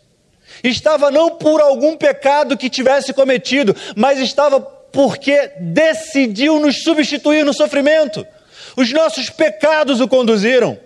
Estava 0.63 1.11
não 1.11 1.31
por 1.31 1.61
algum 1.61 1.97
pecado 1.97 2.57
que 2.57 2.69
tivesse 2.69 3.13
cometido, 3.13 3.75
mas 3.97 4.19
estava 4.19 4.61
porque 4.61 5.51
decidiu 5.59 6.59
nos 6.61 6.83
substituir 6.83 7.45
no 7.45 7.55
sofrimento. 7.55 8.27
Os 8.77 8.93
nossos 8.93 9.31
pecados 9.31 10.01
o 10.01 10.09
conduziram. 10.09 10.79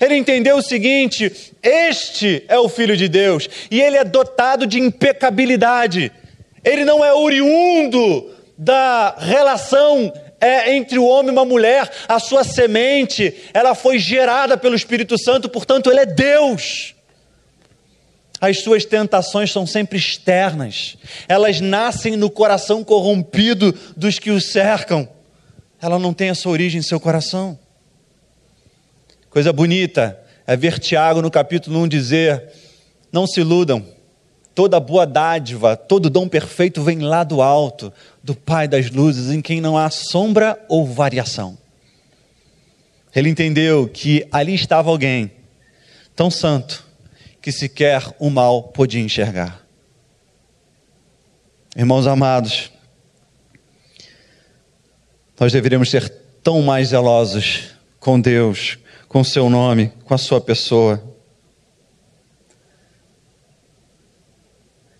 Ele 0.00 0.16
entendeu 0.16 0.56
o 0.56 0.62
seguinte: 0.62 1.32
este 1.62 2.44
é 2.48 2.58
o 2.58 2.68
Filho 2.68 2.96
de 2.96 3.08
Deus 3.08 3.48
e 3.70 3.80
ele 3.80 3.96
é 3.96 4.04
dotado 4.04 4.66
de 4.66 4.78
impecabilidade. 4.78 6.12
Ele 6.64 6.84
não 6.84 7.04
é 7.04 7.12
oriundo 7.12 8.30
da 8.56 9.14
relação 9.18 10.12
é, 10.40 10.74
entre 10.74 10.98
o 10.98 11.06
homem 11.06 11.28
e 11.28 11.32
uma 11.32 11.44
mulher, 11.44 11.90
a 12.06 12.18
sua 12.18 12.44
semente, 12.44 13.34
ela 13.54 13.74
foi 13.74 13.98
gerada 13.98 14.58
pelo 14.58 14.74
Espírito 14.74 15.18
Santo, 15.18 15.48
portanto, 15.48 15.90
ele 15.90 16.00
é 16.00 16.06
Deus. 16.06 16.94
As 18.40 18.60
suas 18.60 18.84
tentações 18.84 19.50
são 19.50 19.66
sempre 19.66 19.96
externas, 19.96 20.98
elas 21.26 21.62
nascem 21.62 22.14
no 22.14 22.28
coração 22.28 22.84
corrompido 22.84 23.74
dos 23.96 24.18
que 24.18 24.30
o 24.30 24.40
cercam, 24.40 25.08
ela 25.80 25.98
não 25.98 26.12
tem 26.12 26.28
a 26.28 26.34
sua 26.34 26.52
origem 26.52 26.80
em 26.80 26.82
seu 26.82 27.00
coração. 27.00 27.58
Coisa 29.34 29.52
bonita 29.52 30.16
é 30.46 30.56
ver 30.56 30.78
Tiago 30.78 31.20
no 31.20 31.28
capítulo 31.28 31.80
1 31.80 31.88
dizer: 31.88 32.52
Não 33.10 33.26
se 33.26 33.40
iludam, 33.40 33.84
toda 34.54 34.78
boa 34.78 35.04
dádiva, 35.04 35.76
todo 35.76 36.08
dom 36.08 36.28
perfeito 36.28 36.84
vem 36.84 37.00
lá 37.00 37.24
do 37.24 37.42
alto, 37.42 37.92
do 38.22 38.36
Pai 38.36 38.68
das 38.68 38.92
luzes, 38.92 39.32
em 39.34 39.42
quem 39.42 39.60
não 39.60 39.76
há 39.76 39.90
sombra 39.90 40.56
ou 40.68 40.86
variação. 40.86 41.58
Ele 43.12 43.28
entendeu 43.28 43.88
que 43.88 44.24
ali 44.30 44.54
estava 44.54 44.88
alguém 44.88 45.32
tão 46.14 46.30
santo 46.30 46.86
que 47.42 47.50
sequer 47.50 48.14
o 48.20 48.30
mal 48.30 48.62
podia 48.62 49.02
enxergar. 49.02 49.66
Irmãos 51.76 52.06
amados, 52.06 52.70
nós 55.40 55.52
deveríamos 55.52 55.90
ser 55.90 56.08
tão 56.40 56.62
mais 56.62 56.90
zelosos 56.90 57.74
com 57.98 58.20
Deus, 58.20 58.78
com 59.14 59.22
seu 59.22 59.48
nome, 59.48 59.92
com 60.04 60.12
a 60.12 60.18
sua 60.18 60.40
pessoa. 60.40 61.00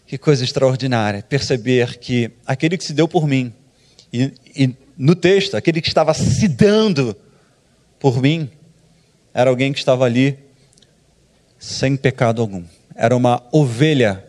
Que 0.07 0.17
coisa 0.17 0.45
extraordinária 0.45 1.21
perceber 1.21 1.99
que 1.99 2.31
aquele 2.47 2.79
que 2.79 2.85
se 2.85 2.93
deu 2.93 3.09
por 3.09 3.27
mim, 3.27 3.53
e, 4.13 4.33
e 4.55 4.77
no 4.97 5.17
texto, 5.17 5.57
aquele 5.57 5.81
que 5.81 5.89
estava 5.89 6.15
se 6.15 6.47
dando 6.47 7.17
por 7.99 8.23
mim, 8.23 8.49
era 9.35 9.51
alguém 9.51 9.73
que 9.73 9.81
estava 9.81 10.05
ali 10.05 10.39
sem 11.59 11.97
pecado 11.97 12.41
algum. 12.41 12.63
Era 12.95 13.17
uma 13.17 13.43
ovelha 13.51 14.25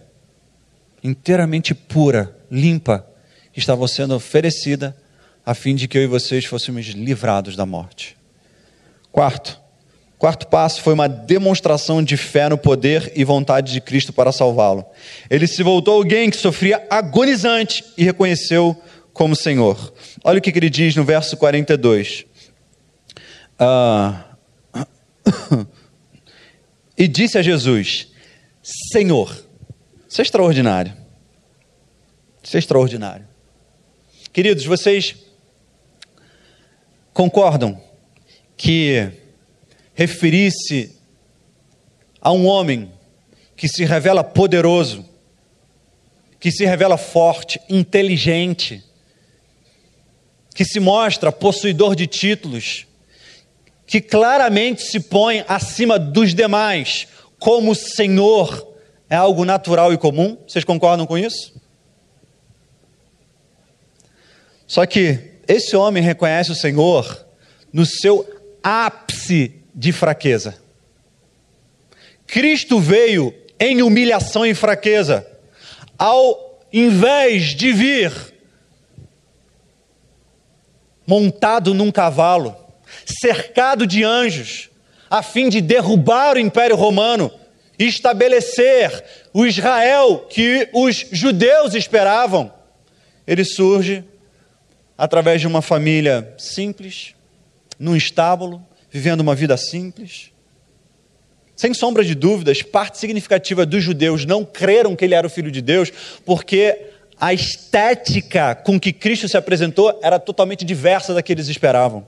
inteiramente 1.03 1.75
pura, 1.75 2.35
limpa, 2.49 3.07
que 3.53 3.59
estava 3.59 3.87
sendo 3.87 4.15
oferecida 4.15 4.97
a 5.45 5.53
fim 5.53 5.75
de 5.75 5.87
que 5.87 5.95
eu 5.95 6.01
e 6.01 6.07
vocês 6.07 6.43
fôssemos 6.43 6.87
livrados 6.87 7.55
da 7.55 7.67
morte. 7.67 8.17
Quarto, 9.11 9.63
Quarto 10.25 10.47
passo 10.47 10.81
foi 10.81 10.95
uma 10.95 11.07
demonstração 11.07 12.01
de 12.01 12.17
fé 12.17 12.49
no 12.49 12.57
poder 12.57 13.13
e 13.15 13.23
vontade 13.23 13.71
de 13.71 13.79
Cristo 13.79 14.11
para 14.11 14.31
salvá-lo. 14.31 14.83
Ele 15.29 15.45
se 15.45 15.61
voltou 15.61 15.93
alguém 15.93 16.31
que 16.31 16.37
sofria 16.37 16.83
agonizante 16.89 17.85
e 17.95 18.03
reconheceu 18.03 18.75
como 19.13 19.35
Senhor. 19.35 19.93
Olha 20.23 20.39
o 20.39 20.41
que 20.41 20.49
ele 20.49 20.67
diz 20.67 20.95
no 20.95 21.03
verso 21.03 21.37
42. 21.37 22.25
Ah, 23.59 24.35
e 26.97 27.07
disse 27.07 27.37
a 27.37 27.43
Jesus: 27.43 28.07
Senhor, 28.91 29.29
isso 30.09 30.21
é 30.21 30.23
extraordinário. 30.23 30.91
Isso 32.41 32.57
é 32.57 32.59
extraordinário. 32.59 33.27
Queridos, 34.33 34.65
vocês 34.65 35.15
concordam 37.13 37.79
que 38.57 39.23
referir-se 39.95 40.93
a 42.21 42.31
um 42.31 42.45
homem 42.45 42.91
que 43.55 43.67
se 43.67 43.85
revela 43.85 44.23
poderoso, 44.23 45.05
que 46.39 46.51
se 46.51 46.65
revela 46.65 46.97
forte, 46.97 47.59
inteligente, 47.69 48.83
que 50.53 50.65
se 50.65 50.79
mostra 50.79 51.31
possuidor 51.31 51.95
de 51.95 52.05
títulos, 52.05 52.85
que 53.87 54.01
claramente 54.01 54.83
se 54.83 54.99
põe 54.99 55.43
acima 55.47 55.97
dos 55.97 56.33
demais, 56.33 57.07
como 57.39 57.73
Senhor, 57.73 58.73
é 59.09 59.15
algo 59.15 59.45
natural 59.45 59.93
e 59.93 59.97
comum. 59.97 60.37
Vocês 60.47 60.65
concordam 60.65 61.05
com 61.05 61.17
isso? 61.17 61.53
Só 64.67 64.85
que 64.85 65.35
esse 65.47 65.75
homem 65.75 66.01
reconhece 66.01 66.51
o 66.51 66.55
Senhor 66.55 67.25
no 67.71 67.85
seu 67.85 68.27
ápice 68.63 69.64
de 69.75 69.91
fraqueza. 69.91 70.57
Cristo 72.25 72.79
veio 72.79 73.35
em 73.59 73.81
humilhação 73.81 74.45
e 74.45 74.55
fraqueza, 74.55 75.27
ao 75.97 76.61
invés 76.71 77.53
de 77.53 77.71
vir 77.73 78.11
montado 81.05 81.73
num 81.73 81.91
cavalo, 81.91 82.55
cercado 83.05 83.85
de 83.85 84.03
anjos, 84.03 84.69
a 85.09 85.21
fim 85.21 85.49
de 85.49 85.61
derrubar 85.61 86.35
o 86.35 86.39
Império 86.39 86.75
Romano 86.75 87.31
e 87.77 87.85
estabelecer 87.85 89.03
o 89.33 89.45
Israel 89.45 90.25
que 90.29 90.69
os 90.73 91.05
judeus 91.11 91.75
esperavam. 91.75 92.51
Ele 93.27 93.43
surge 93.43 94.03
através 94.97 95.41
de 95.41 95.47
uma 95.47 95.61
família 95.61 96.33
simples, 96.37 97.13
num 97.77 97.95
estábulo, 97.95 98.65
vivendo 98.95 99.19
uma 99.19 99.35
vida 99.35 99.57
simples. 99.57 100.31
Sem 101.53 101.73
sombra 101.73 102.01
de 102.01 102.15
dúvidas, 102.15 102.61
parte 102.61 102.97
significativa 102.97 103.65
dos 103.65 103.83
judeus 103.83 104.23
não 104.23 104.45
creram 104.45 104.95
que 104.95 105.03
ele 105.03 105.13
era 105.13 105.27
o 105.27 105.29
filho 105.29 105.51
de 105.51 105.61
Deus, 105.61 105.91
porque 106.25 106.91
a 107.19 107.33
estética 107.33 108.55
com 108.55 108.79
que 108.79 108.93
Cristo 108.93 109.27
se 109.27 109.35
apresentou 109.35 109.99
era 110.01 110.17
totalmente 110.17 110.63
diversa 110.63 111.13
da 111.13 111.21
que 111.21 111.33
eles 111.33 111.49
esperavam. 111.49 112.07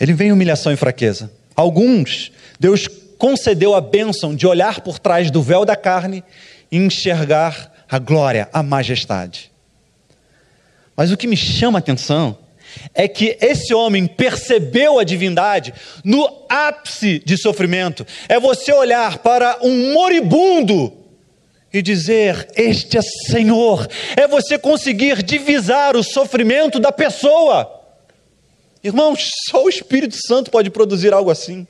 Ele 0.00 0.12
vem 0.12 0.30
em 0.30 0.32
humilhação 0.32 0.72
e 0.72 0.76
fraqueza. 0.76 1.30
Alguns, 1.54 2.32
Deus 2.58 2.88
concedeu 3.16 3.72
a 3.72 3.80
bênção 3.80 4.34
de 4.34 4.48
olhar 4.48 4.80
por 4.80 4.98
trás 4.98 5.30
do 5.30 5.40
véu 5.40 5.64
da 5.64 5.76
carne 5.76 6.24
e 6.72 6.76
enxergar 6.76 7.86
a 7.88 8.00
glória, 8.00 8.48
a 8.52 8.64
majestade. 8.64 9.52
Mas 10.96 11.12
o 11.12 11.16
que 11.16 11.28
me 11.28 11.36
chama 11.36 11.78
a 11.78 11.80
atenção 11.80 12.36
é 12.94 13.06
que 13.06 13.36
esse 13.40 13.74
homem 13.74 14.06
percebeu 14.06 14.98
a 14.98 15.04
divindade 15.04 15.72
no 16.04 16.44
ápice 16.48 17.20
de 17.24 17.36
sofrimento. 17.36 18.06
É 18.28 18.38
você 18.38 18.72
olhar 18.72 19.18
para 19.18 19.58
um 19.62 19.92
moribundo 19.92 20.92
e 21.72 21.82
dizer: 21.82 22.48
Este 22.56 22.98
é 22.98 23.02
Senhor, 23.02 23.86
é 24.16 24.26
você 24.26 24.58
conseguir 24.58 25.22
divisar 25.22 25.96
o 25.96 26.02
sofrimento 26.02 26.78
da 26.78 26.92
pessoa. 26.92 27.72
Irmãos, 28.82 29.30
só 29.50 29.64
o 29.64 29.68
Espírito 29.68 30.16
Santo 30.26 30.50
pode 30.50 30.70
produzir 30.70 31.12
algo 31.12 31.30
assim. 31.30 31.66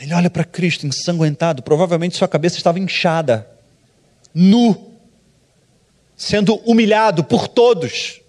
Ele 0.00 0.12
olha 0.12 0.28
para 0.28 0.42
Cristo 0.42 0.84
ensanguentado, 0.84 1.62
provavelmente 1.62 2.16
sua 2.16 2.26
cabeça 2.26 2.56
estava 2.56 2.80
inchada, 2.80 3.48
nu, 4.34 4.91
sendo 6.22 6.54
humilhado 6.58 7.24
por 7.24 7.48
todos. 7.48 8.20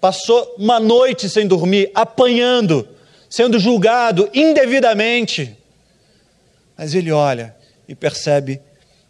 Passou 0.00 0.56
uma 0.58 0.80
noite 0.80 1.28
sem 1.30 1.46
dormir, 1.46 1.92
apanhando, 1.94 2.88
sendo 3.30 3.60
julgado 3.60 4.28
indevidamente. 4.34 5.56
Mas 6.76 6.96
ele 6.96 7.12
olha 7.12 7.54
e 7.86 7.94
percebe 7.94 8.60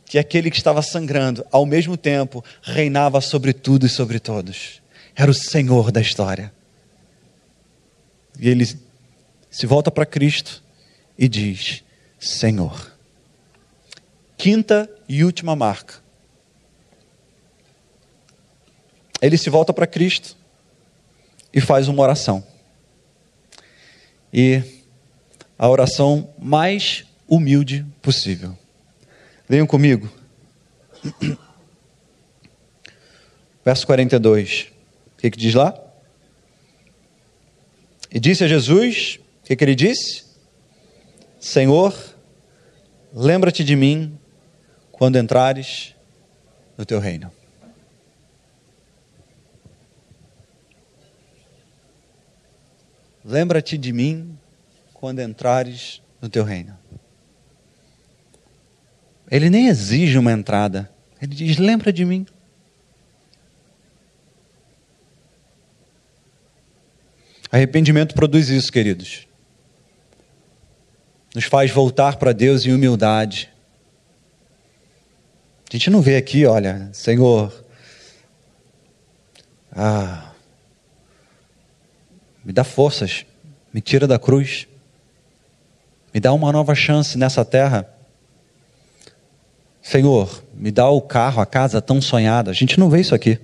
que 0.05 0.19
aquele 0.19 0.51
que 0.51 0.59
estava 0.59 0.83
sangrando, 0.83 1.43
ao 1.51 1.65
mesmo 1.65 1.97
tempo, 1.97 2.45
reinava 2.61 3.19
sobre 3.23 3.55
tudo 3.55 3.87
e 3.87 3.89
sobre 3.89 4.21
todos. 4.21 4.83
Era 5.17 5.31
o 5.31 5.35
Senhor 5.35 5.91
da 5.91 6.03
história. 6.03 6.53
E 8.39 8.47
ele 8.47 8.67
se 9.51 9.67
volta 9.67 9.91
para 9.91 10.05
Cristo 10.05 10.63
e 11.17 11.27
diz: 11.29 11.83
Senhor. 12.21 12.93
Quinta 14.37 14.91
e 15.09 15.25
última 15.25 15.57
marca. 15.57 16.02
Ele 19.23 19.39
se 19.39 19.49
volta 19.49 19.73
para 19.73 19.87
Cristo 19.87 20.37
e 21.55 21.61
faz 21.61 21.87
uma 21.87 22.03
oração. 22.03 22.45
E 24.33 24.61
a 25.57 25.69
oração 25.69 26.35
mais 26.37 27.05
humilde 27.29 27.87
possível. 28.03 28.59
Venham 29.49 29.67
comigo. 29.67 30.11
Verso 33.65 33.87
42. 33.87 34.73
O 35.13 35.21
que, 35.21 35.31
que 35.31 35.39
diz 35.39 35.55
lá? 35.55 35.79
E 38.11 38.19
disse 38.19 38.43
a 38.43 38.49
Jesus: 38.49 39.21
O 39.41 39.47
que, 39.47 39.55
que 39.55 39.63
ele 39.63 39.77
disse? 39.77 40.25
Senhor, 41.39 41.95
lembra-te 43.13 43.63
de 43.63 43.77
mim 43.77 44.19
quando 44.91 45.17
entrares 45.17 45.95
no 46.77 46.85
teu 46.85 46.99
reino. 46.99 47.31
Lembra-te 53.25 53.79
de 53.79 53.93
mim 53.93 54.37
quando 54.95 55.21
entrares 55.21 56.03
no 56.21 56.29
teu 56.29 56.45
reino. 56.45 56.77
Ele 59.31 59.49
nem 59.49 59.69
exige 59.69 60.19
uma 60.19 60.33
entrada, 60.33 60.91
ele 61.21 61.35
diz: 61.35 61.59
Lembra 61.59 61.93
de 61.93 62.05
mim. 62.05 62.27
Arrependimento 67.51 68.15
produz 68.15 68.49
isso, 68.49 68.73
queridos 68.73 69.27
nos 71.35 71.45
faz 71.45 71.71
voltar 71.71 72.17
para 72.17 72.33
Deus 72.33 72.67
em 72.67 72.73
humildade. 72.73 73.51
A 75.69 75.77
gente 75.77 75.89
não 75.89 76.03
vê 76.03 76.17
aqui, 76.17 76.45
olha, 76.45 76.91
Senhor, 76.93 77.65
ah, 79.75 80.32
me 82.45 82.53
dá 82.53 82.65
forças, 82.65 83.25
me 83.73 83.81
tira 83.81 84.07
da 84.07 84.19
cruz, 84.19 84.67
me 86.13 86.21
dá 86.21 86.33
uma 86.33 86.53
nova 86.53 86.75
chance 86.75 87.17
nessa 87.17 87.45
terra. 87.45 87.89
Senhor, 89.81 90.45
me 90.55 90.71
dá 90.71 90.89
o 90.89 91.01
carro, 91.01 91.41
a 91.41 91.47
casa 91.47 91.81
tão 91.81 92.01
sonhada. 92.01 92.51
A 92.51 92.55
gente 92.55 92.79
não 92.79 92.91
vê 92.91 93.01
isso 93.01 93.15
aqui. 93.15 93.39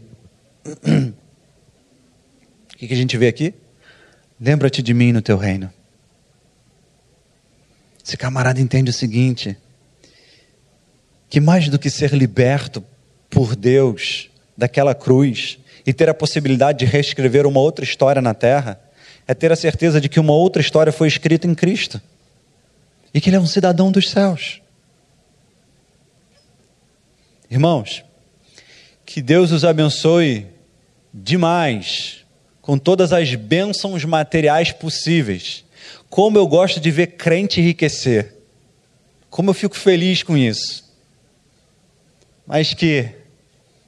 O 2.74 2.76
que 2.78 2.92
a 2.92 2.96
gente 2.96 3.16
vê 3.16 3.26
aqui? 3.26 3.54
Lembra-te 4.40 4.82
de 4.82 4.94
mim 4.94 5.10
no 5.10 5.20
teu 5.20 5.36
reino. 5.36 5.68
Esse 8.04 8.16
camarada 8.16 8.60
entende 8.60 8.90
o 8.90 8.92
seguinte: 8.92 9.56
que 11.28 11.40
mais 11.40 11.68
do 11.68 11.78
que 11.78 11.90
ser 11.90 12.12
liberto 12.14 12.84
por 13.28 13.56
Deus 13.56 14.30
daquela 14.56 14.94
cruz 14.94 15.58
e 15.84 15.92
ter 15.92 16.08
a 16.08 16.14
possibilidade 16.14 16.78
de 16.78 16.84
reescrever 16.84 17.46
uma 17.46 17.60
outra 17.60 17.84
história 17.84 18.22
na 18.22 18.32
terra, 18.32 18.80
é 19.28 19.34
ter 19.34 19.52
a 19.52 19.56
certeza 19.56 20.00
de 20.00 20.08
que 20.08 20.18
uma 20.18 20.32
outra 20.32 20.60
história 20.60 20.92
foi 20.92 21.06
escrita 21.06 21.46
em 21.46 21.54
Cristo 21.54 22.00
e 23.14 23.20
que 23.20 23.28
ele 23.28 23.36
é 23.36 23.40
um 23.40 23.46
cidadão 23.46 23.92
dos 23.92 24.10
céus. 24.10 24.60
Irmãos, 27.48 28.02
que 29.06 29.22
Deus 29.22 29.52
os 29.52 29.64
abençoe 29.64 30.46
demais 31.14 32.24
com 32.60 32.76
todas 32.76 33.12
as 33.12 33.34
bênçãos 33.36 34.04
materiais 34.04 34.72
possíveis 34.72 35.64
como 36.08 36.38
eu 36.38 36.46
gosto 36.46 36.80
de 36.80 36.90
ver 36.90 37.08
crente 37.08 37.60
enriquecer. 37.60 38.34
Como 39.30 39.50
eu 39.50 39.54
fico 39.54 39.76
feliz 39.76 40.22
com 40.22 40.36
isso. 40.36 40.84
Mas 42.46 42.72
que 42.72 43.10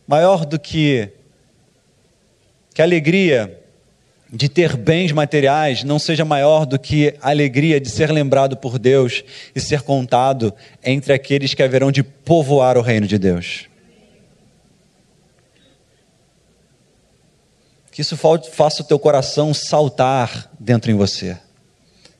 maior 0.06 0.44
do 0.44 0.58
que 0.58 1.10
que 2.74 2.82
alegria 2.82 3.59
de 4.32 4.48
ter 4.48 4.76
bens 4.76 5.12
materiais 5.12 5.82
não 5.82 5.98
seja 5.98 6.24
maior 6.24 6.64
do 6.64 6.78
que 6.78 7.14
a 7.20 7.30
alegria 7.30 7.80
de 7.80 7.90
ser 7.90 8.10
lembrado 8.10 8.56
por 8.56 8.78
Deus 8.78 9.24
e 9.54 9.60
ser 9.60 9.82
contado 9.82 10.54
entre 10.84 11.12
aqueles 11.12 11.52
que 11.54 11.62
haverão 11.62 11.90
de 11.90 12.02
povoar 12.02 12.78
o 12.78 12.82
reino 12.82 13.06
de 13.06 13.18
Deus. 13.18 13.68
Que 17.90 18.02
isso 18.02 18.16
faça 18.16 18.82
o 18.82 18.84
teu 18.84 18.98
coração 18.98 19.52
saltar 19.52 20.50
dentro 20.58 20.90
em 20.90 20.94
você 20.94 21.36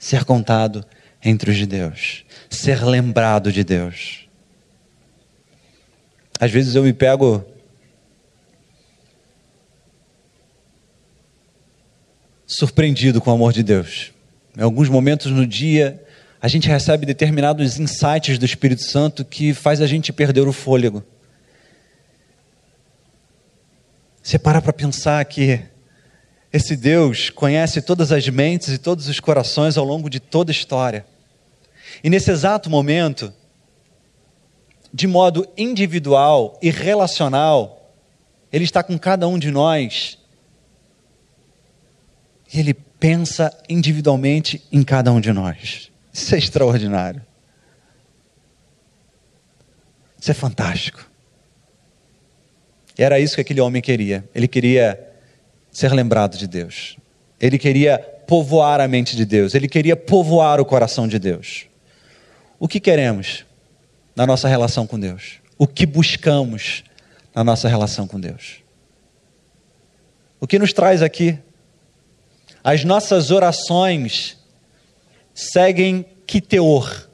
ser 0.01 0.25
contado 0.25 0.85
entre 1.23 1.51
os 1.51 1.57
de 1.59 1.66
Deus, 1.66 2.25
ser 2.49 2.83
lembrado 2.83 3.53
de 3.53 3.62
Deus. 3.62 4.27
Às 6.40 6.51
vezes 6.51 6.75
eu 6.75 6.83
me 6.83 6.94
pego 6.94 7.44
surpreendido 12.50 13.20
com 13.20 13.30
o 13.30 13.34
amor 13.34 13.52
de 13.52 13.62
Deus. 13.62 14.12
Em 14.58 14.62
alguns 14.62 14.88
momentos 14.88 15.30
no 15.30 15.46
dia, 15.46 16.04
a 16.42 16.48
gente 16.48 16.66
recebe 16.66 17.06
determinados 17.06 17.78
insights 17.78 18.38
do 18.38 18.44
Espírito 18.44 18.82
Santo 18.82 19.24
que 19.24 19.54
faz 19.54 19.80
a 19.80 19.86
gente 19.86 20.12
perder 20.12 20.48
o 20.48 20.52
fôlego. 20.52 21.04
Você 24.20 24.36
para 24.36 24.60
para 24.60 24.72
pensar 24.72 25.24
que 25.26 25.60
esse 26.52 26.74
Deus 26.74 27.30
conhece 27.30 27.80
todas 27.80 28.10
as 28.10 28.28
mentes 28.28 28.70
e 28.70 28.78
todos 28.78 29.06
os 29.06 29.20
corações 29.20 29.78
ao 29.78 29.84
longo 29.84 30.10
de 30.10 30.18
toda 30.18 30.50
a 30.50 30.52
história. 30.52 31.06
E 32.02 32.10
nesse 32.10 32.32
exato 32.32 32.68
momento, 32.68 33.32
de 34.92 35.06
modo 35.06 35.46
individual 35.56 36.58
e 36.60 36.68
relacional, 36.68 37.94
Ele 38.52 38.64
está 38.64 38.82
com 38.82 38.98
cada 38.98 39.28
um 39.28 39.38
de 39.38 39.52
nós. 39.52 40.19
Ele 42.52 42.74
pensa 42.74 43.56
individualmente 43.68 44.62
em 44.70 44.82
cada 44.82 45.12
um 45.12 45.20
de 45.20 45.32
nós. 45.32 45.90
Isso 46.12 46.34
é 46.34 46.38
extraordinário. 46.38 47.24
Isso 50.20 50.30
é 50.30 50.34
fantástico. 50.34 51.08
E 52.98 53.02
era 53.02 53.18
isso 53.18 53.36
que 53.36 53.40
aquele 53.40 53.60
homem 53.60 53.80
queria. 53.80 54.28
Ele 54.34 54.46
queria 54.46 55.00
ser 55.70 55.92
lembrado 55.92 56.36
de 56.36 56.46
Deus. 56.46 56.96
Ele 57.40 57.58
queria 57.58 57.98
povoar 58.30 58.80
a 58.80 58.86
mente 58.86 59.16
de 59.16 59.24
Deus, 59.24 59.56
ele 59.56 59.66
queria 59.66 59.96
povoar 59.96 60.60
o 60.60 60.64
coração 60.64 61.08
de 61.08 61.18
Deus. 61.18 61.66
O 62.60 62.68
que 62.68 62.78
queremos 62.78 63.44
na 64.14 64.24
nossa 64.24 64.46
relação 64.46 64.86
com 64.86 65.00
Deus? 65.00 65.40
O 65.59 65.66
que 65.66 65.84
buscamos 65.84 66.84
na 67.34 67.42
nossa 67.42 67.68
relação 67.68 68.07
com 68.07 68.20
Deus? 68.20 68.62
O 70.38 70.46
que 70.46 70.61
nos 70.61 70.72
traz 70.72 71.03
aqui? 71.03 71.36
As 72.62 72.84
nossas 72.84 73.30
orações 73.30 74.36
seguem 75.34 76.04
que 76.26 76.40
teor? 76.40 77.08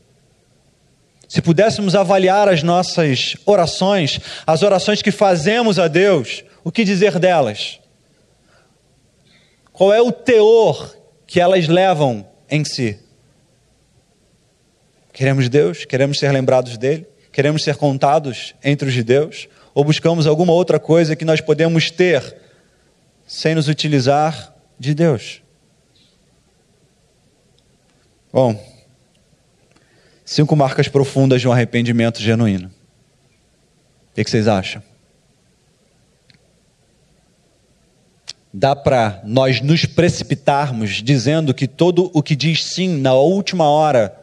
Se 1.29 1.43
pudéssemos 1.43 1.95
avaliar 1.95 2.49
as 2.49 2.63
nossas 2.63 3.37
orações, 3.45 4.21
as 4.47 4.63
orações 4.63 5.03
que 5.03 5.11
fazemos 5.11 5.79
a 5.79 5.89
Deus, 5.89 6.45
o 6.63 6.71
que 6.71 6.85
dizer 6.85 7.19
delas? 7.19 7.81
Qual 9.73 9.93
é 9.93 10.01
o 10.01 10.13
teor 10.13 10.97
que 11.27 11.41
elas 11.41 11.69
levam 11.69 12.27
em 12.49 12.65
si? 12.65 12.99
Queremos 15.13 15.49
Deus? 15.49 15.85
Queremos 15.85 16.19
ser 16.19 16.31
lembrados 16.33 16.79
dele? 16.79 17.07
Queremos 17.33 17.63
ser 17.63 17.77
contados 17.77 18.55
entre 18.63 18.89
os 18.89 18.95
de 18.95 19.03
Deus? 19.03 19.49
Ou 19.75 19.85
buscamos 19.85 20.27
alguma 20.27 20.53
outra 20.53 20.79
coisa 20.79 21.15
que 21.15 21.25
nós 21.25 21.41
podemos 21.41 21.91
ter 21.91 22.37
sem 23.27 23.55
nos 23.55 23.69
utilizar 23.69 24.56
de 24.79 24.95
Deus? 24.95 25.43
Bom, 28.33 28.59
Cinco 30.29 30.57
marcas 30.57 30.89
profundas 30.89 31.41
de 31.41 31.47
um 31.47 31.53
arrependimento 31.53 32.21
genuíno. 32.21 32.67
O 34.11 34.15
que 34.15 34.29
vocês 34.29 34.49
acham? 34.49 34.83
Dá 38.53 38.75
para 38.75 39.21
nós 39.25 39.61
nos 39.61 39.85
precipitarmos 39.85 41.01
dizendo 41.01 41.55
que 41.55 41.69
todo 41.69 42.11
o 42.13 42.25
que 42.25 42.35
diz 42.35 42.65
sim 42.75 43.01
na 43.01 43.15
última 43.15 43.71
hora 43.71 44.19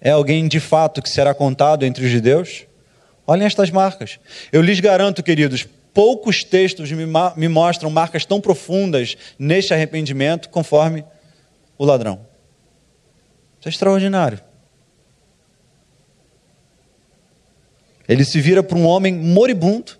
é 0.00 0.10
alguém 0.10 0.46
de 0.46 0.60
fato 0.60 1.02
que 1.02 1.10
será 1.10 1.34
contado 1.34 1.84
entre 1.84 2.04
os 2.04 2.10
judeus? 2.10 2.64
Olhem 3.26 3.46
estas 3.46 3.68
marcas. 3.68 4.20
Eu 4.52 4.62
lhes 4.62 4.78
garanto, 4.78 5.24
queridos, 5.24 5.66
poucos 5.92 6.44
textos 6.44 6.90
me, 6.92 7.04
me 7.36 7.48
mostram 7.48 7.90
marcas 7.90 8.24
tão 8.24 8.40
profundas 8.40 9.16
neste 9.38 9.74
arrependimento 9.74 10.48
conforme 10.48 11.04
o 11.78 11.84
ladrão. 11.84 12.26
Isso 13.58 13.68
é 13.68 13.70
extraordinário. 13.70 14.40
Ele 18.08 18.24
se 18.24 18.40
vira 18.40 18.62
para 18.62 18.76
um 18.76 18.86
homem 18.86 19.14
moribundo 19.14 19.92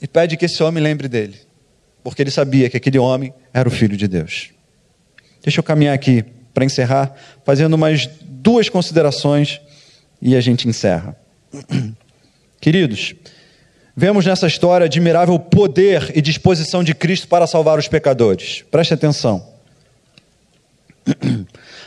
e 0.00 0.06
pede 0.06 0.36
que 0.36 0.46
esse 0.46 0.62
homem 0.62 0.82
lembre 0.82 1.08
dele, 1.08 1.38
porque 2.02 2.22
ele 2.22 2.30
sabia 2.30 2.70
que 2.70 2.76
aquele 2.76 2.98
homem 2.98 3.32
era 3.52 3.68
o 3.68 3.72
filho 3.72 3.96
de 3.96 4.08
Deus. 4.08 4.50
Deixa 5.42 5.60
eu 5.60 5.64
caminhar 5.64 5.94
aqui 5.94 6.24
para 6.54 6.64
encerrar, 6.64 7.14
fazendo 7.44 7.76
mais 7.76 8.06
duas 8.22 8.68
considerações 8.68 9.60
e 10.22 10.34
a 10.34 10.40
gente 10.40 10.66
encerra. 10.68 11.16
Queridos, 12.60 13.14
vemos 13.96 14.26
nessa 14.26 14.46
história 14.46 14.86
admirável 14.86 15.38
poder 15.38 16.12
e 16.14 16.20
disposição 16.20 16.82
de 16.82 16.94
Cristo 16.94 17.28
para 17.28 17.46
salvar 17.46 17.78
os 17.78 17.88
pecadores. 17.88 18.64
Preste 18.70 18.94
atenção. 18.94 19.46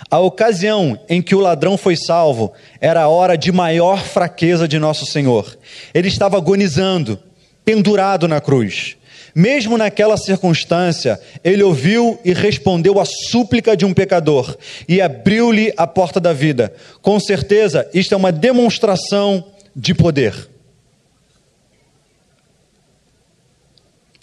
A 0.09 0.19
ocasião 0.19 0.97
em 1.09 1.21
que 1.21 1.35
o 1.35 1.39
ladrão 1.39 1.77
foi 1.77 1.97
salvo 1.97 2.53
era 2.79 3.01
a 3.01 3.09
hora 3.09 3.37
de 3.37 3.51
maior 3.51 4.01
fraqueza 4.01 4.65
de 4.65 4.79
nosso 4.79 5.05
Senhor. 5.05 5.57
Ele 5.93 6.07
estava 6.07 6.37
agonizando, 6.37 7.19
pendurado 7.65 8.25
na 8.25 8.39
cruz. 8.39 8.95
Mesmo 9.35 9.77
naquela 9.77 10.15
circunstância, 10.15 11.19
ele 11.43 11.61
ouviu 11.61 12.17
e 12.23 12.31
respondeu 12.31 13.01
à 13.01 13.03
súplica 13.05 13.75
de 13.75 13.85
um 13.85 13.93
pecador 13.93 14.55
e 14.87 15.01
abriu-lhe 15.01 15.73
a 15.75 15.85
porta 15.85 16.21
da 16.21 16.31
vida. 16.31 16.73
Com 17.01 17.19
certeza, 17.19 17.85
isto 17.93 18.13
é 18.13 18.17
uma 18.17 18.31
demonstração 18.31 19.43
de 19.75 19.93
poder. 19.93 20.33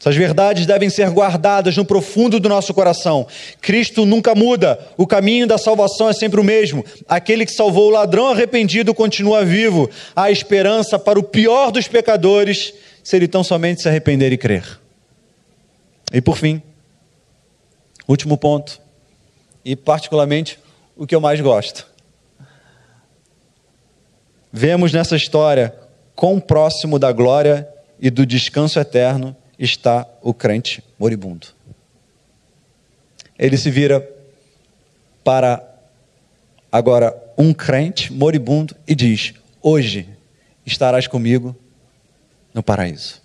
Essas 0.05 0.17
verdades 0.17 0.67
devem 0.67 0.91
ser 0.91 1.09
guardadas 1.09 1.79
no 1.79 1.85
profundo 1.85 2.39
do 2.39 2.47
nosso 2.47 2.75
coração. 2.75 3.27
Cristo 3.59 4.05
nunca 4.05 4.35
muda, 4.35 4.79
o 4.99 5.07
caminho 5.07 5.47
da 5.47 5.57
salvação 5.57 6.11
é 6.11 6.13
sempre 6.13 6.39
o 6.39 6.45
mesmo. 6.45 6.85
Aquele 7.09 7.47
que 7.47 7.53
salvou 7.53 7.89
o 7.89 7.91
ladrão 7.91 8.29
arrependido 8.29 8.93
continua 8.93 9.47
vivo. 9.47 9.89
Há 10.15 10.31
esperança 10.31 10.99
para 10.99 11.19
o 11.19 11.23
pior 11.23 11.71
dos 11.71 11.89
pecadores, 11.89 12.75
se 13.03 13.17
ele 13.17 13.27
tão 13.27 13.43
somente 13.43 13.81
se 13.81 13.89
arrepender 13.89 14.31
e 14.31 14.37
crer. 14.37 14.79
E 16.13 16.21
por 16.21 16.37
fim, 16.37 16.61
último 18.07 18.37
ponto, 18.37 18.79
e 19.65 19.75
particularmente 19.75 20.59
o 20.95 21.07
que 21.07 21.15
eu 21.15 21.21
mais 21.21 21.41
gosto. 21.41 21.87
Vemos 24.53 24.93
nessa 24.93 25.17
história 25.17 25.75
quão 26.15 26.39
próximo 26.39 26.99
da 26.99 27.11
glória 27.11 27.67
e 27.99 28.11
do 28.11 28.27
descanso 28.27 28.79
eterno 28.79 29.35
está 29.59 30.07
o 30.23 30.35
crente 30.35 30.83
moribundo. 30.99 31.49
Ele 33.39 33.57
se 33.57 33.71
vira 33.71 34.07
para 35.23 35.63
agora 36.71 37.17
um 37.37 37.53
crente 37.53 38.13
moribundo 38.13 38.77
e 38.87 38.95
diz: 38.95 39.35
Hoje 39.63 40.09
estarás 40.65 41.07
comigo 41.07 41.57
no 42.53 42.63
paraíso. 42.63 43.23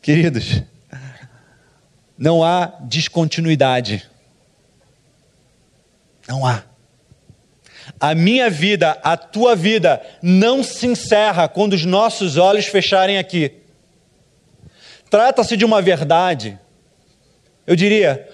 Queridos, 0.00 0.62
não 2.18 2.44
há 2.44 2.66
descontinuidade. 2.80 4.08
Não 6.28 6.46
há. 6.46 6.64
A 8.00 8.14
minha 8.14 8.48
vida, 8.48 8.98
a 9.02 9.16
tua 9.16 9.54
vida, 9.54 10.02
não 10.22 10.62
se 10.62 10.86
encerra 10.86 11.48
quando 11.48 11.74
os 11.74 11.84
nossos 11.84 12.36
olhos 12.36 12.66
fecharem 12.66 13.18
aqui. 13.18 13.63
Trata-se 15.10 15.56
de 15.56 15.64
uma 15.64 15.80
verdade, 15.80 16.58
eu 17.66 17.76
diria, 17.76 18.28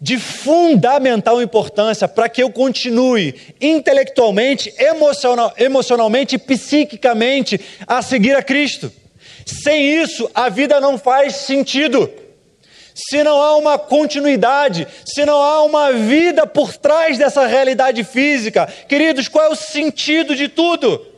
de 0.00 0.18
fundamental 0.18 1.40
importância 1.40 2.06
para 2.06 2.28
que 2.28 2.42
eu 2.42 2.50
continue 2.50 3.34
intelectualmente, 3.60 4.72
emocional, 4.78 5.52
emocionalmente 5.56 6.36
e 6.36 6.38
psiquicamente 6.38 7.60
a 7.86 8.02
seguir 8.02 8.36
a 8.36 8.42
Cristo. 8.42 8.92
Sem 9.46 10.02
isso, 10.02 10.30
a 10.34 10.48
vida 10.48 10.80
não 10.80 10.98
faz 10.98 11.36
sentido. 11.36 12.10
Se 12.94 13.22
não 13.22 13.40
há 13.40 13.56
uma 13.56 13.78
continuidade, 13.78 14.86
se 15.04 15.24
não 15.24 15.42
há 15.42 15.62
uma 15.64 15.92
vida 15.92 16.46
por 16.46 16.76
trás 16.76 17.18
dessa 17.18 17.46
realidade 17.46 18.04
física, 18.04 18.66
queridos, 18.88 19.26
qual 19.26 19.46
é 19.46 19.48
o 19.48 19.56
sentido 19.56 20.36
de 20.36 20.48
tudo? 20.48 21.13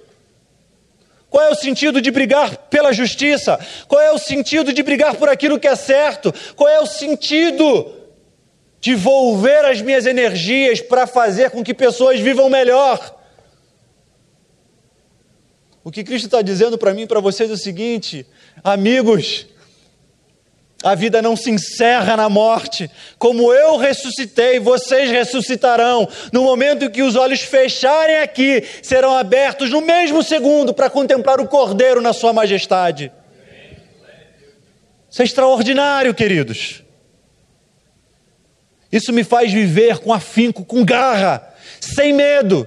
Qual 1.29 1.45
é 1.45 1.51
o 1.51 1.55
sentido 1.55 2.01
de 2.01 2.11
brigar 2.11 2.57
pela 2.69 2.93
justiça? 2.93 3.59
Qual 3.89 4.01
é 4.01 4.13
o 4.13 4.19
sentido 4.19 4.73
de 4.73 4.83
brigar 4.83 5.17
por 5.17 5.29
aquilo 5.29 5.59
que 5.59 5.67
é 5.67 5.75
certo? 5.75 6.33
Qual 6.55 6.69
é 6.69 6.81
o 6.81 6.87
sentido 6.87 7.95
de 8.81 8.95
volver 8.95 9.65
as 9.65 9.81
minhas 9.81 10.07
energias 10.07 10.81
para 10.81 11.07
fazer 11.07 11.51
com 11.51 11.65
que 11.65 11.75
pessoas 11.75 12.21
vivam 12.21 12.49
melhor? 12.49 13.15
O 15.83 15.91
que 15.91 16.03
Cristo 16.03 16.27
está 16.27 16.43
dizendo 16.43 16.77
para 16.77 16.95
mim 16.95 17.03
e 17.03 17.07
para 17.07 17.21
vocês 17.21 17.49
é 17.51 17.53
o 17.53 17.57
seguinte, 17.57 18.27
amigos, 18.63 19.47
a 20.87 20.95
vida 20.95 21.21
não 21.21 21.37
se 21.37 21.51
encerra 21.51 22.17
na 22.17 22.29
morte. 22.29 22.89
Como 23.19 23.53
eu 23.53 23.77
ressuscitei, 23.77 24.61
vocês 24.61 25.11
ressuscitarão. 25.11 26.09
No 26.33 26.45
momento 26.45 26.85
em 26.85 26.91
que 26.91 27.03
os 27.03 27.17
olhos 27.17 27.41
fecharem 27.41 28.19
aqui, 28.19 28.63
serão 28.83 29.13
abertos 29.17 29.71
no 29.71 29.81
mesmo 29.81 30.23
segundo 30.23 30.73
para 30.73 30.89
contemplar 30.89 31.41
o 31.41 31.49
Cordeiro 31.49 32.01
na 32.01 32.13
Sua 32.13 32.33
majestade. 32.33 33.11
Isso 35.11 35.23
é 35.23 35.25
extraordinário, 35.25 36.15
queridos. 36.15 36.85
Isso 38.93 39.13
me 39.13 39.25
faz 39.25 39.53
viver 39.53 39.99
com 39.99 40.13
afinco, 40.13 40.65
com 40.65 40.85
garra, 40.85 41.53
sem 41.81 42.13
medo. 42.13 42.65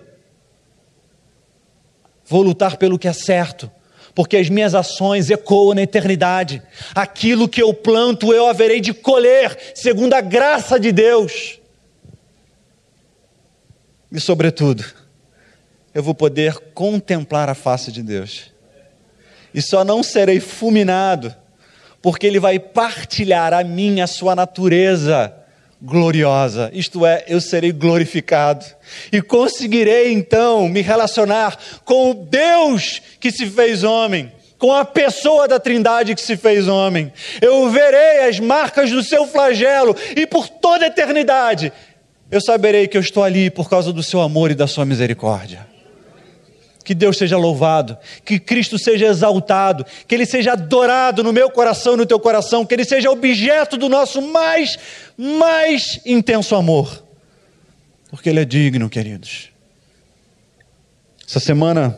Vou 2.26 2.42
lutar 2.42 2.76
pelo 2.76 3.00
que 3.00 3.08
é 3.08 3.14
certo 3.14 3.72
porque 4.20 4.36
as 4.36 4.50
minhas 4.50 4.76
ações 4.76 5.30
ecoam 5.30 5.74
na 5.74 5.84
eternidade. 5.84 6.62
Aquilo 6.94 7.48
que 7.48 7.64
eu 7.64 7.74
planto, 7.74 8.34
eu 8.34 8.48
haverei 8.48 8.82
de 8.82 8.94
colher, 8.94 9.58
segundo 9.74 10.14
a 10.14 10.20
graça 10.20 10.78
de 10.78 10.92
Deus. 10.92 11.58
E, 14.12 14.20
sobretudo, 14.20 14.84
eu 15.96 16.04
vou 16.04 16.14
poder 16.14 16.54
contemplar 16.74 17.48
a 17.48 17.56
face 17.56 17.94
de 17.94 18.04
Deus. 18.04 18.52
E 19.54 19.62
só 19.62 19.86
não 19.86 20.04
serei 20.04 20.42
fulminado, 20.42 21.34
porque 22.02 22.28
Ele 22.28 22.42
vai 22.42 22.60
partilhar 22.60 23.54
a 23.54 23.64
minha, 23.64 24.04
a 24.04 24.08
sua 24.08 24.36
natureza 24.36 25.34
gloriosa, 25.82 26.70
isto 26.74 27.06
é, 27.06 27.24
eu 27.28 27.40
serei 27.40 27.72
glorificado. 27.72 28.66
E 29.12 29.22
conseguirei 29.22 30.12
então 30.12 30.68
me 30.68 30.82
relacionar 30.82 31.58
com 31.86 32.12
o 32.12 32.14
Deus 32.14 33.02
que 33.20 33.32
se 33.32 33.46
fez 33.46 33.84
homem, 33.84 34.32
com 34.58 34.74
a 34.74 34.84
pessoa 34.84 35.48
da 35.48 35.60
Trindade 35.60 36.16
que 36.16 36.22
se 36.22 36.36
fez 36.36 36.68
homem. 36.68 37.12
Eu 37.42 37.70
verei 37.70 38.28
as 38.28 38.40
marcas 38.40 38.92
do 38.92 39.04
seu 39.04 39.26
flagelo 39.26 39.96
e 40.16 40.28
por 40.28 40.50
toda 40.50 40.86
a 40.86 40.88
eternidade. 40.88 41.72
Eu 42.30 42.42
saberei 42.42 42.88
que 42.88 42.98
eu 42.98 43.02
estou 43.02 43.24
ali 43.24 43.50
por 43.50 43.70
causa 43.70 43.94
do 43.94 44.04
seu 44.04 44.22
amor 44.22 44.52
e 44.52 44.56
da 44.56 44.68
sua 44.68 44.86
misericórdia 44.86 45.69
que 46.90 46.96
Deus 46.96 47.20
seja 47.20 47.38
louvado, 47.38 47.96
que 48.26 48.40
Cristo 48.40 48.80
seja 48.80 49.06
exaltado, 49.06 49.86
que 50.08 50.16
Ele 50.16 50.26
seja 50.26 50.54
adorado 50.54 51.24
no 51.24 51.32
meu 51.32 51.52
coração 51.52 51.94
e 51.94 51.98
no 51.98 52.06
teu 52.08 52.20
coração, 52.20 52.66
que 52.66 52.74
Ele 52.74 52.84
seja 52.84 53.12
objeto 53.12 53.78
do 53.78 53.88
nosso 53.88 54.24
mais, 54.24 54.76
mais 55.16 56.02
intenso 56.04 56.56
amor, 56.56 57.04
porque 58.10 58.28
Ele 58.28 58.40
é 58.40 58.44
digno, 58.44 58.90
queridos. 58.90 59.52
Essa 61.28 61.40
semana 61.40 61.96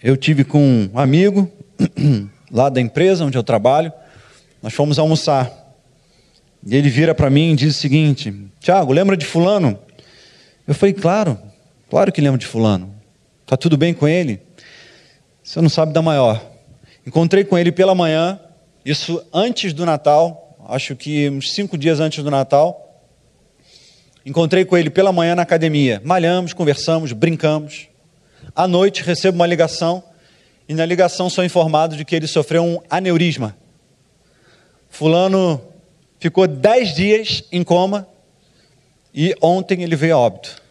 eu 0.00 0.16
tive 0.16 0.44
com 0.44 0.88
um 0.94 0.96
amigo 0.96 1.50
lá 2.52 2.68
da 2.68 2.80
empresa 2.80 3.24
onde 3.24 3.36
eu 3.36 3.42
trabalho, 3.42 3.92
nós 4.62 4.72
fomos 4.72 4.96
almoçar. 4.96 5.50
E 6.64 6.76
ele 6.76 6.88
vira 6.88 7.16
para 7.16 7.28
mim 7.28 7.50
e 7.50 7.56
diz 7.56 7.76
o 7.76 7.80
seguinte: 7.80 8.32
Tiago, 8.60 8.92
lembra 8.92 9.16
de 9.16 9.26
Fulano? 9.26 9.76
Eu 10.68 10.74
falei, 10.76 10.92
claro, 10.92 11.36
claro 11.88 12.12
que 12.12 12.20
lembro 12.20 12.38
de 12.38 12.46
Fulano. 12.46 12.99
Está 13.50 13.56
tudo 13.56 13.76
bem 13.76 13.92
com 13.92 14.06
ele? 14.06 14.40
Você 15.42 15.60
não 15.60 15.68
sabe 15.68 15.92
da 15.92 16.00
maior. 16.00 16.40
Encontrei 17.04 17.42
com 17.42 17.58
ele 17.58 17.72
pela 17.72 17.96
manhã, 17.96 18.38
isso 18.84 19.20
antes 19.34 19.72
do 19.72 19.84
Natal, 19.84 20.56
acho 20.68 20.94
que 20.94 21.28
uns 21.28 21.50
cinco 21.50 21.76
dias 21.76 21.98
antes 21.98 22.22
do 22.22 22.30
Natal. 22.30 23.02
Encontrei 24.24 24.64
com 24.64 24.78
ele 24.78 24.88
pela 24.88 25.10
manhã 25.10 25.34
na 25.34 25.42
academia. 25.42 26.00
Malhamos, 26.04 26.52
conversamos, 26.52 27.12
brincamos. 27.12 27.88
À 28.54 28.68
noite 28.68 29.02
recebo 29.02 29.34
uma 29.34 29.48
ligação 29.48 30.00
e 30.68 30.72
na 30.72 30.86
ligação 30.86 31.28
sou 31.28 31.42
informado 31.42 31.96
de 31.96 32.04
que 32.04 32.14
ele 32.14 32.28
sofreu 32.28 32.62
um 32.62 32.78
aneurisma. 32.88 33.56
Fulano 34.88 35.60
ficou 36.20 36.46
dez 36.46 36.94
dias 36.94 37.42
em 37.50 37.64
coma 37.64 38.06
e 39.12 39.34
ontem 39.42 39.82
ele 39.82 39.96
veio 39.96 40.14
a 40.14 40.18
óbito. 40.20 40.69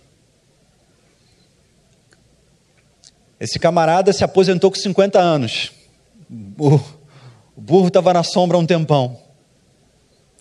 Esse 3.39 3.57
camarada 3.57 4.11
se 4.11 4.23
aposentou 4.23 4.69
com 4.69 4.77
50 4.77 5.19
anos. 5.19 5.71
O, 6.59 6.79
burro 7.55 7.87
estava 7.87 8.13
na 8.13 8.23
sombra 8.23 8.57
há 8.57 8.59
um 8.59 8.65
tempão. 8.65 9.17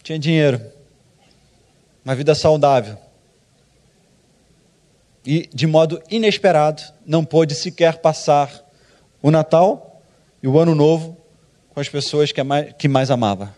Tinha 0.02 0.18
dinheiro. 0.18 0.60
Uma 2.04 2.14
vida 2.14 2.34
saudável. 2.34 2.98
E, 5.24 5.48
de 5.52 5.66
modo 5.66 6.02
inesperado, 6.10 6.82
não 7.06 7.24
pôde 7.24 7.54
sequer 7.54 7.98
passar 7.98 8.64
o 9.22 9.30
Natal 9.30 10.02
e 10.42 10.48
o 10.48 10.58
Ano 10.58 10.74
Novo 10.74 11.16
com 11.70 11.80
as 11.80 11.88
pessoas 11.88 12.32
que 12.32 12.42
mais, 12.42 12.72
que 12.72 12.88
mais 12.88 13.10
amava. 13.10 13.54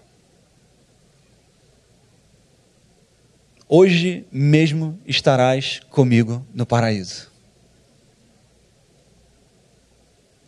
Hoje 3.68 4.26
mesmo 4.32 4.98
estarás 5.06 5.80
comigo 5.90 6.44
no 6.52 6.66
paraíso. 6.66 7.29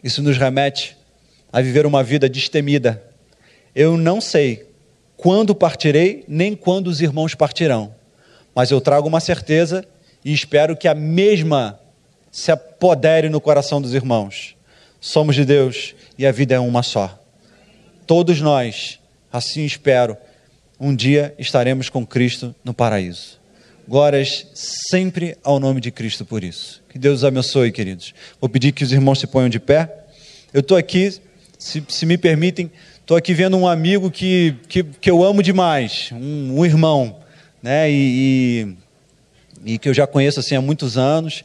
Isso 0.02 0.22
nos 0.22 0.36
remete 0.36 0.96
a 1.52 1.60
viver 1.60 1.86
uma 1.86 2.02
vida 2.02 2.28
destemida. 2.28 3.02
Eu 3.74 3.96
não 3.96 4.20
sei 4.20 4.66
quando 5.16 5.54
partirei, 5.54 6.24
nem 6.26 6.56
quando 6.56 6.88
os 6.88 7.00
irmãos 7.00 7.34
partirão, 7.34 7.94
mas 8.54 8.70
eu 8.70 8.80
trago 8.80 9.06
uma 9.06 9.20
certeza 9.20 9.84
e 10.24 10.32
espero 10.32 10.76
que 10.76 10.88
a 10.88 10.94
mesma 10.94 11.78
se 12.30 12.50
apodere 12.50 13.28
no 13.28 13.40
coração 13.40 13.80
dos 13.80 13.94
irmãos. 13.94 14.56
Somos 15.00 15.36
de 15.36 15.44
Deus 15.44 15.94
e 16.18 16.26
a 16.26 16.32
vida 16.32 16.54
é 16.54 16.58
uma 16.58 16.82
só. 16.82 17.18
Todos 18.06 18.40
nós, 18.40 18.98
assim 19.32 19.64
espero, 19.64 20.16
um 20.80 20.94
dia 20.94 21.34
estaremos 21.38 21.88
com 21.88 22.04
Cristo 22.04 22.54
no 22.64 22.74
paraíso. 22.74 23.41
Glórias 23.86 24.46
sempre 24.54 25.36
ao 25.42 25.58
nome 25.58 25.80
de 25.80 25.90
Cristo 25.90 26.24
por 26.24 26.44
isso. 26.44 26.82
Que 26.88 26.98
Deus 26.98 27.18
os 27.18 27.24
abençoe, 27.24 27.72
queridos. 27.72 28.14
Vou 28.40 28.48
pedir 28.48 28.72
que 28.72 28.84
os 28.84 28.92
irmãos 28.92 29.18
se 29.18 29.26
ponham 29.26 29.48
de 29.48 29.58
pé. 29.58 29.92
Eu 30.52 30.60
estou 30.60 30.76
aqui, 30.76 31.10
se, 31.58 31.82
se, 31.88 32.06
me 32.06 32.16
permitem, 32.16 32.70
estou 33.00 33.16
aqui 33.16 33.34
vendo 33.34 33.56
um 33.56 33.66
amigo 33.66 34.10
que, 34.10 34.54
que, 34.68 34.84
que 34.84 35.10
eu 35.10 35.24
amo 35.24 35.42
demais, 35.42 36.10
um, 36.12 36.58
um 36.58 36.64
irmão, 36.64 37.18
né? 37.62 37.90
E, 37.90 38.76
e, 39.64 39.72
e, 39.74 39.78
que 39.78 39.88
eu 39.88 39.94
já 39.94 40.06
conheço 40.06 40.38
assim 40.38 40.54
há 40.54 40.60
muitos 40.60 40.96
anos, 40.96 41.44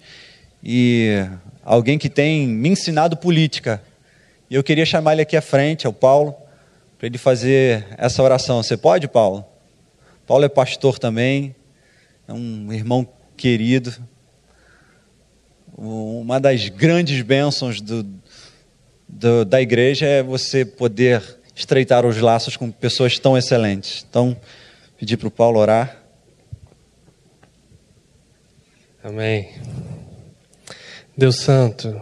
e 0.64 1.26
alguém 1.64 1.98
que 1.98 2.10
tem 2.10 2.48
me 2.48 2.70
ensinado 2.70 3.18
política. 3.18 3.82
E 4.50 4.56
eu 4.56 4.64
queria 4.64 4.86
chamar 4.86 5.14
ele 5.14 5.22
aqui 5.24 5.36
à 5.36 5.42
frente, 5.42 5.88
ao 5.88 5.94
Paulo, 5.94 6.36
para 7.00 7.08
ele 7.08 7.18
fazer 7.18 7.86
essa 7.98 8.22
oração. 8.22 8.62
Você 8.62 8.78
pode, 8.78 9.08
Paulo? 9.08 9.46
Paulo 10.28 10.44
é 10.44 10.50
pastor 10.50 11.00
também, 11.00 11.56
é 12.28 12.34
um 12.34 12.74
irmão 12.74 13.08
querido, 13.38 13.94
uma 15.78 16.40
das 16.40 16.68
grandes 16.70 17.22
bênçãos 17.22 17.80
do, 17.80 18.06
do, 19.08 19.46
da 19.46 19.62
igreja 19.62 20.06
é 20.06 20.24
você 20.24 20.66
poder 20.66 21.24
estreitar 21.56 22.06
os 22.06 22.18
laços 22.20 22.58
com 22.58 22.70
pessoas 22.72 23.18
tão 23.18 23.38
excelentes. 23.38 24.06
Então, 24.10 24.36
pedir 24.98 25.18
para 25.18 25.28
o 25.28 25.32
Paulo 25.32 25.60
orar. 25.60 26.04
Amém. 29.04 29.54
Deus 31.16 31.38
Santo, 31.38 32.00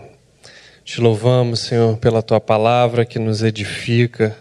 te 0.83 0.99
louvamos, 0.99 1.59
Senhor, 1.59 1.97
pela 1.97 2.23
tua 2.23 2.39
palavra 2.39 3.05
que 3.05 3.19
nos 3.19 3.43
edifica, 3.43 4.35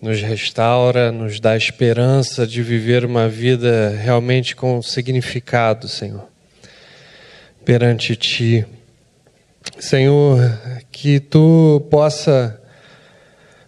nos 0.00 0.20
restaura, 0.20 1.10
nos 1.10 1.40
dá 1.40 1.56
esperança 1.56 2.46
de 2.46 2.62
viver 2.62 3.04
uma 3.04 3.28
vida 3.28 3.90
realmente 3.90 4.54
com 4.54 4.82
significado, 4.82 5.88
Senhor, 5.88 6.28
perante 7.64 8.14
ti. 8.14 8.66
Senhor, 9.78 10.40
que 10.92 11.18
tu 11.18 11.86
possa 11.90 12.60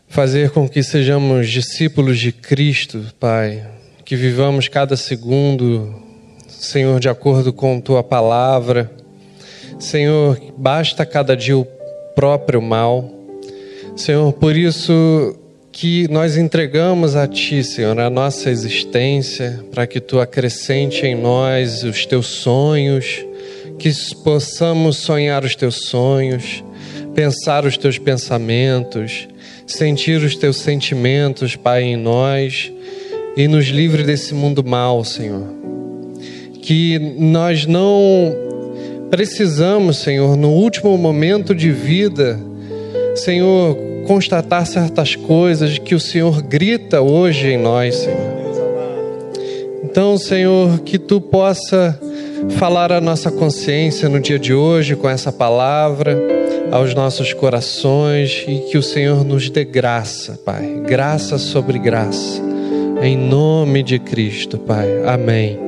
fazer 0.08 0.50
com 0.50 0.68
que 0.68 0.82
sejamos 0.82 1.48
discípulos 1.48 2.18
de 2.18 2.32
Cristo, 2.32 3.04
Pai, 3.18 3.66
que 4.04 4.14
vivamos 4.14 4.68
cada 4.68 4.96
segundo, 4.96 6.02
Senhor, 6.46 7.00
de 7.00 7.08
acordo 7.08 7.52
com 7.52 7.80
tua 7.80 8.02
palavra. 8.02 8.90
Senhor, 9.78 10.38
basta 10.56 11.04
cada 11.04 11.36
dia 11.36 11.56
o 11.56 11.66
próprio 12.14 12.62
mal. 12.62 13.10
Senhor, 13.96 14.32
por 14.32 14.56
isso 14.56 15.36
que 15.78 16.08
nós 16.08 16.38
entregamos 16.38 17.14
a 17.16 17.26
Ti, 17.26 17.62
Senhor, 17.62 18.00
a 18.00 18.08
nossa 18.08 18.48
existência, 18.48 19.60
para 19.70 19.86
que 19.86 20.00
Tu 20.00 20.18
acrescente 20.18 21.04
em 21.04 21.14
nós 21.14 21.84
os 21.84 22.06
Teus 22.06 22.28
sonhos, 22.28 23.22
que 23.78 23.90
possamos 24.24 24.96
sonhar 24.96 25.44
os 25.44 25.54
teus 25.54 25.88
sonhos, 25.88 26.64
pensar 27.14 27.66
os 27.66 27.76
teus 27.76 27.98
pensamentos, 27.98 29.28
sentir 29.66 30.22
os 30.22 30.34
teus 30.34 30.56
sentimentos, 30.56 31.56
Pai, 31.56 31.82
em 31.82 31.96
nós 31.96 32.72
e 33.36 33.46
nos 33.46 33.66
livre 33.66 34.02
desse 34.02 34.32
mundo 34.32 34.64
mal, 34.64 35.04
Senhor. 35.04 35.44
Que 36.62 36.98
nós 36.98 37.66
não 37.66 38.34
precisamos, 39.10 39.98
Senhor, 39.98 40.38
no 40.38 40.52
último 40.52 40.96
momento 40.96 41.54
de 41.54 41.70
vida, 41.70 42.40
Senhor, 43.14 43.85
constatar 44.06 44.66
certas 44.66 45.16
coisas 45.16 45.78
que 45.78 45.94
o 45.94 46.00
Senhor 46.00 46.42
grita 46.42 47.00
hoje 47.00 47.48
em 47.48 47.58
nós, 47.58 47.96
Senhor. 47.96 48.36
Então, 49.82 50.18
Senhor, 50.18 50.80
que 50.80 50.98
tu 50.98 51.20
possa 51.20 51.98
falar 52.58 52.92
a 52.92 53.00
nossa 53.00 53.30
consciência 53.30 54.08
no 54.08 54.20
dia 54.20 54.38
de 54.38 54.52
hoje 54.52 54.94
com 54.94 55.08
essa 55.08 55.32
palavra, 55.32 56.16
aos 56.70 56.94
nossos 56.94 57.32
corações 57.32 58.44
e 58.46 58.58
que 58.70 58.76
o 58.76 58.82
Senhor 58.82 59.24
nos 59.24 59.48
dê 59.48 59.64
graça, 59.64 60.38
Pai, 60.44 60.82
graça 60.86 61.38
sobre 61.38 61.78
graça, 61.78 62.42
em 63.02 63.16
nome 63.16 63.82
de 63.82 63.98
Cristo, 63.98 64.58
Pai. 64.58 64.86
Amém. 65.06 65.65